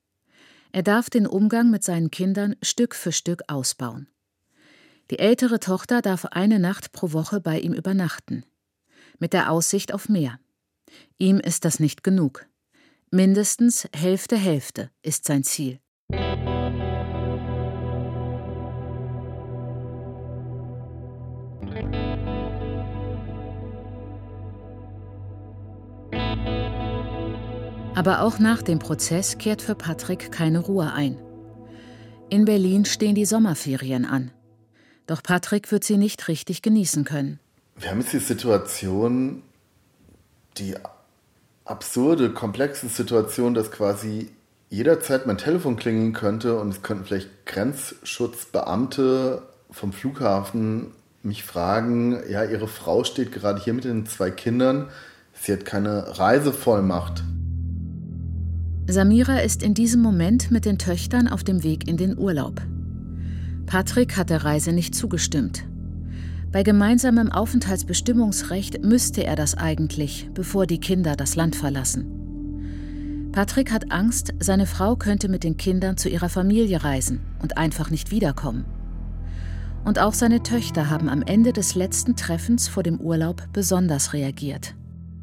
Er 0.72 0.82
darf 0.82 1.10
den 1.10 1.26
Umgang 1.26 1.70
mit 1.70 1.84
seinen 1.84 2.10
Kindern 2.10 2.56
Stück 2.62 2.94
für 2.94 3.12
Stück 3.12 3.42
ausbauen. 3.48 4.08
Die 5.10 5.18
ältere 5.18 5.60
Tochter 5.60 6.02
darf 6.02 6.24
eine 6.26 6.58
Nacht 6.58 6.92
pro 6.92 7.12
Woche 7.12 7.40
bei 7.40 7.60
ihm 7.60 7.72
übernachten, 7.72 8.44
mit 9.18 9.32
der 9.32 9.50
Aussicht 9.50 9.94
auf 9.94 10.08
mehr. 10.08 10.40
Ihm 11.18 11.38
ist 11.38 11.64
das 11.64 11.80
nicht 11.80 12.02
genug. 12.02 12.46
Mindestens 13.10 13.88
Hälfte 13.94 14.36
Hälfte 14.36 14.90
ist 15.02 15.24
sein 15.24 15.44
Ziel. 15.44 15.80
Aber 28.06 28.22
auch 28.22 28.38
nach 28.38 28.62
dem 28.62 28.78
Prozess 28.78 29.36
kehrt 29.36 29.60
für 29.60 29.74
Patrick 29.74 30.30
keine 30.30 30.60
Ruhe 30.60 30.92
ein. 30.92 31.18
In 32.30 32.44
Berlin 32.44 32.84
stehen 32.84 33.16
die 33.16 33.24
Sommerferien 33.24 34.04
an. 34.04 34.30
Doch 35.08 35.24
Patrick 35.24 35.72
wird 35.72 35.82
sie 35.82 35.96
nicht 35.96 36.28
richtig 36.28 36.62
genießen 36.62 37.02
können. 37.02 37.40
Wir 37.74 37.90
haben 37.90 37.98
jetzt 37.98 38.12
die 38.12 38.20
Situation, 38.20 39.42
die 40.56 40.76
absurde, 41.64 42.30
komplexe 42.30 42.86
Situation, 42.86 43.54
dass 43.54 43.72
quasi 43.72 44.30
jederzeit 44.70 45.26
mein 45.26 45.38
Telefon 45.38 45.74
klingeln 45.74 46.12
könnte 46.12 46.60
und 46.60 46.68
es 46.68 46.82
könnten 46.82 47.06
vielleicht 47.06 47.44
Grenzschutzbeamte 47.44 49.42
vom 49.72 49.92
Flughafen 49.92 50.92
mich 51.24 51.42
fragen, 51.42 52.22
ja, 52.30 52.44
ihre 52.44 52.68
Frau 52.68 53.02
steht 53.02 53.32
gerade 53.32 53.60
hier 53.60 53.72
mit 53.72 53.82
den 53.82 54.06
zwei 54.06 54.30
Kindern, 54.30 54.90
sie 55.32 55.52
hat 55.52 55.64
keine 55.64 56.20
Reisevollmacht. 56.20 57.24
Samira 58.88 59.38
ist 59.38 59.64
in 59.64 59.74
diesem 59.74 60.00
Moment 60.00 60.52
mit 60.52 60.64
den 60.64 60.78
Töchtern 60.78 61.26
auf 61.26 61.42
dem 61.42 61.64
Weg 61.64 61.88
in 61.88 61.96
den 61.96 62.16
Urlaub. 62.16 62.62
Patrick 63.66 64.16
hat 64.16 64.30
der 64.30 64.44
Reise 64.44 64.72
nicht 64.72 64.94
zugestimmt. 64.94 65.64
Bei 66.52 66.62
gemeinsamem 66.62 67.32
Aufenthaltsbestimmungsrecht 67.32 68.84
müsste 68.84 69.24
er 69.24 69.34
das 69.34 69.56
eigentlich, 69.56 70.30
bevor 70.32 70.66
die 70.66 70.78
Kinder 70.78 71.16
das 71.16 71.34
Land 71.34 71.56
verlassen. 71.56 73.30
Patrick 73.32 73.72
hat 73.72 73.90
Angst, 73.90 74.32
seine 74.38 74.66
Frau 74.66 74.94
könnte 74.94 75.28
mit 75.28 75.42
den 75.42 75.56
Kindern 75.56 75.96
zu 75.96 76.08
ihrer 76.08 76.28
Familie 76.28 76.84
reisen 76.84 77.20
und 77.42 77.58
einfach 77.58 77.90
nicht 77.90 78.12
wiederkommen. 78.12 78.64
Und 79.84 79.98
auch 79.98 80.14
seine 80.14 80.44
Töchter 80.44 80.88
haben 80.88 81.08
am 81.08 81.22
Ende 81.22 81.52
des 81.52 81.74
letzten 81.74 82.14
Treffens 82.14 82.68
vor 82.68 82.84
dem 82.84 83.00
Urlaub 83.00 83.42
besonders 83.52 84.12
reagiert. 84.12 84.74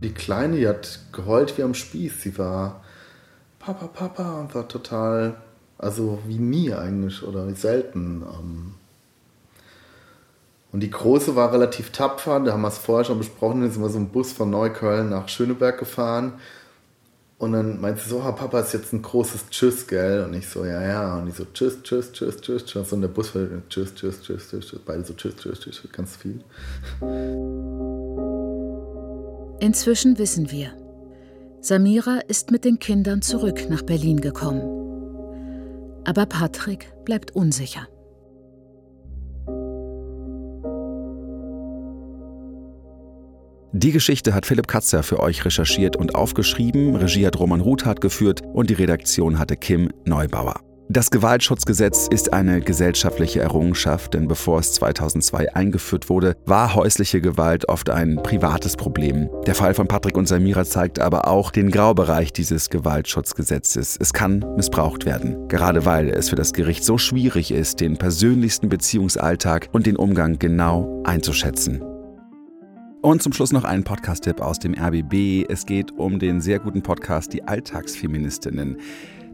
Die 0.04 0.12
Kleine, 0.12 0.58
die 0.58 0.67
hat 0.67 0.99
geheult 1.13 1.58
wie 1.58 1.63
am 1.63 1.73
Spieß. 1.73 2.21
Sie 2.21 2.38
war 2.38 2.83
Papa, 3.65 3.88
Papa 3.88 4.41
und 4.41 4.54
war 4.54 4.67
total, 4.67 5.36
also 5.78 6.19
wie 6.28 6.38
nie 6.38 6.73
eigentlich 6.73 7.23
oder 7.23 7.47
wie 7.47 7.56
selten. 7.56 8.21
Ähm. 8.21 8.73
Und 10.73 10.82
die 10.82 10.91
Große 10.91 11.38
war 11.38 11.54
relativ 11.54 11.91
tapfer, 11.91 12.41
da 12.41 12.52
haben 12.52 12.62
wir 12.62 12.67
es 12.67 12.78
vorher 12.78 13.06
schon 13.06 13.19
besprochen, 13.19 13.62
da 13.62 13.69
sind 13.69 13.82
wir 13.82 13.89
so 13.89 13.99
einen 13.99 14.10
Bus 14.10 14.34
von 14.34 14.49
Neukölln 14.49 15.10
nach 15.10 15.30
Schöneberg 15.30 15.80
gefahren. 15.80 16.34
Und 17.38 17.54
dann 17.54 17.80
meinte 17.80 18.02
sie 18.02 18.10
so, 18.10 18.19
oh, 18.26 18.32
Papa 18.34 18.60
ist 18.60 18.73
jetzt 18.73 18.91
ein 18.91 19.02
großes 19.02 19.49
Tschüss, 19.49 19.88
gell? 19.88 20.26
Und 20.26 20.34
ich 20.34 20.47
so, 20.47 20.65
ja, 20.65 20.82
ja. 20.82 21.17
Und 21.17 21.28
ich 21.28 21.36
so, 21.36 21.45
Tschüss, 21.54 21.84
Tschüss, 21.84 22.12
Tschüss, 22.12 22.41
Tschüss, 22.41 22.65
Tschüss. 22.65 22.91
Und 22.91 23.02
der 23.02 23.10
Bus 23.10 23.34
war 23.34 23.47
Tschüss, 23.69 23.95
Tschüss, 23.95 24.21
Tschüss, 24.21 24.49
Tschüss, 24.49 24.67
Tschüss. 24.67 24.80
Beide 24.86 25.06
so 25.06 25.13
Tschüss, 25.13 25.36
Tschüss, 25.38 25.60
Tschüss, 25.60 25.82
ganz 25.91 26.17
viel. 26.17 26.39
Inzwischen 29.60 30.17
wissen 30.17 30.52
wir, 30.52 30.71
Samira 31.65 32.19
ist 32.28 32.52
mit 32.52 32.65
den 32.65 32.78
Kindern 32.78 33.21
zurück 33.21 33.69
nach 33.69 33.84
Berlin 33.84 34.19
gekommen. 34.19 34.63
Aber 36.04 36.26
Patrick 36.26 36.91
bleibt 37.06 37.32
unsicher. 37.32 37.88
Die 43.71 43.93
Geschichte 43.93 44.34
hat 44.34 44.45
Philipp 44.45 44.67
Katzer 44.67 45.04
für 45.04 45.21
euch 45.21 45.45
recherchiert 45.45 45.95
und 45.95 46.15
aufgeschrieben, 46.15 46.97
Regie 46.97 47.26
hat 47.26 47.39
Roman 47.39 47.62
Ruthardt 47.62 48.02
geführt 48.02 48.41
und 48.54 48.69
die 48.69 48.73
Redaktion 48.73 49.39
hatte 49.39 49.56
Kim 49.56 49.89
Neubauer. 50.04 50.60
Das 50.89 51.10
Gewaltschutzgesetz 51.12 52.08
ist 52.10 52.34
eine 52.34 52.60
gesellschaftliche 52.60 53.39
Errungenschaft, 53.39 54.13
denn 54.13 54.28
bevor 54.28 54.60
es 54.60 54.74
2002 54.74 55.56
eingeführt 55.56 56.10
wurde, 56.10 56.36
war 56.46 56.76
häusliche 56.76 57.22
Gewalt 57.22 57.69
oft 57.69 57.89
ein 57.89 58.22
privates 58.22 58.76
Problem. 58.76 59.30
Der 59.48 59.56
Fall 59.56 59.74
von 59.74 59.88
Patrick 59.88 60.17
und 60.17 60.28
Samira 60.28 60.65
zeigt 60.65 61.00
aber 61.00 61.30
auch 61.30 61.52
den 61.52 61.72
Graubereich 61.72 62.34
dieses 62.34 62.69
Gewaltschutzgesetzes. 62.69 63.98
Es 64.00 64.12
kann 64.12 64.46
missbraucht 64.58 65.06
werden, 65.06 65.48
gerade 65.48 65.86
weil 65.86 66.10
es 66.10 66.30
für 66.30 66.36
das 66.36 66.52
Gericht 66.52 66.84
so 66.84 66.98
schwierig 66.98 67.52
ist, 67.52 67.80
den 67.80 67.96
persönlichsten 67.96 68.67
Beziehungsalltag 68.67 69.69
und 69.72 69.86
den 69.86 69.96
Umgang 69.96 70.38
genau 70.38 71.02
einzuschätzen. 71.06 71.82
Und 73.02 73.22
zum 73.22 73.34
Schluss 73.34 73.52
noch 73.52 73.63
ein 73.63 73.84
Podcast-Tipp 73.84 74.41
aus 74.41 74.60
dem 74.60 74.76
RBB. 74.76 75.46
Es 75.50 75.65
geht 75.65 75.91
um 75.91 76.19
den 76.19 76.39
sehr 76.39 76.60
guten 76.60 76.84
Podcast 76.84 77.34
Die 77.34 77.43
Alltagsfeministinnen. 77.43 78.78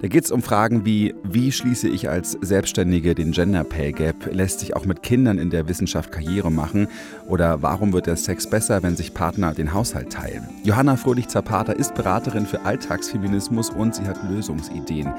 Da 0.01 0.07
geht 0.07 0.23
es 0.23 0.31
um 0.31 0.41
Fragen 0.41 0.85
wie, 0.85 1.13
wie 1.23 1.51
schließe 1.51 1.89
ich 1.89 2.09
als 2.09 2.31
Selbstständige 2.39 3.15
den 3.15 3.31
Gender 3.31 3.65
Pay 3.65 3.91
Gap? 3.91 4.33
Lässt 4.33 4.61
sich 4.61 4.73
auch 4.73 4.85
mit 4.85 5.03
Kindern 5.03 5.37
in 5.37 5.49
der 5.49 5.67
Wissenschaft 5.67 6.13
Karriere 6.13 6.49
machen? 6.49 6.87
Oder 7.27 7.61
warum 7.61 7.91
wird 7.91 8.07
der 8.07 8.15
Sex 8.15 8.49
besser, 8.49 8.81
wenn 8.81 8.95
sich 8.95 9.13
Partner 9.13 9.53
den 9.53 9.73
Haushalt 9.73 10.09
teilen? 10.09 10.47
Johanna 10.63 10.95
Fröhlich-Zapata 10.95 11.73
ist 11.73 11.95
Beraterin 11.95 12.45
für 12.45 12.61
Alltagsfeminismus 12.61 13.71
und 13.71 13.93
sie 13.93 14.03
hat 14.03 14.23
Lösungsideen. 14.29 15.13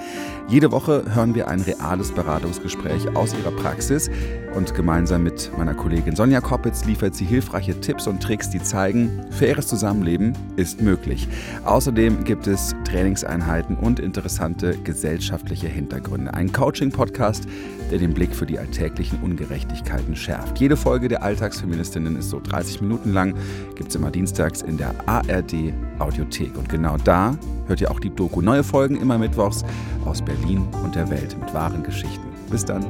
Jede 0.49 0.73
Woche 0.73 1.05
hören 1.15 1.35
wir 1.35 1.49
ein 1.49 1.61
reales 1.61 2.11
Beratungsgespräch 2.13 3.15
aus 3.15 3.35
ihrer 3.35 3.53
Praxis 3.53 4.09
und 4.55 4.75
gemeinsam 4.75 5.25
mit 5.25 5.51
meiner 5.59 5.75
Kollegin 5.75 6.17
Sonja 6.17 6.41
Koppitz 6.41 6.87
liefert 6.87 7.15
sie 7.15 7.27
hilfreiche 7.27 7.79
Tipps 7.81 8.07
und 8.07 8.23
Tricks, 8.23 8.49
die 8.49 8.63
zeigen, 8.63 9.27
faires 9.31 9.67
Zusammenleben 9.67 10.33
ist 10.57 10.81
möglich. 10.81 11.29
Außerdem 11.67 12.25
gibt 12.25 12.47
es 12.47 12.75
Trainingseinheiten 12.85 13.77
und 13.77 14.01
interessante 14.01 14.70
gesellschaftliche 14.77 15.69
Hintergründe. 15.69 16.35
Ein 16.35 16.53
Coaching-Podcast, 16.53 17.47
der 17.91 17.99
den 17.99 18.15
Blick 18.15 18.35
für 18.35 18.47
die 18.47 18.59
alltäglichen 18.59 19.21
Ungerechtigkeiten 19.21 20.17
schärft. 20.17 20.59
Jede 20.59 20.77
Folge 20.77 21.09
der 21.09 21.23
Alltagsfeministinnen 21.23 22.17
ist 22.17 22.31
so 22.31 22.41
30 22.41 22.81
Minuten 22.81 23.13
lang, 23.13 23.35
gibt 23.77 23.91
es 23.91 23.97
immer 23.97 24.11
dienstags 24.11 24.63
in 24.63 24.77
der 24.77 24.95
ARD 25.07 25.73
Audiothek. 25.99 26.57
Und 26.57 26.69
genau 26.69 26.97
da 27.05 27.37
hört 27.67 27.81
ihr 27.81 27.91
auch 27.91 28.01
die 28.01 28.11
Doku. 28.11 28.41
Neue 28.41 28.65
Folgen 28.65 28.97
immer 29.01 29.19
mittwochs 29.19 29.65
aus 30.05 30.23
Berlin 30.23 30.67
und 30.83 30.95
der 30.95 31.11
Welt 31.11 31.37
mit 31.39 31.53
wahren 31.55 31.83
Geschichten. 31.83 32.27
Bis 32.51 32.65
dann. 32.65 32.87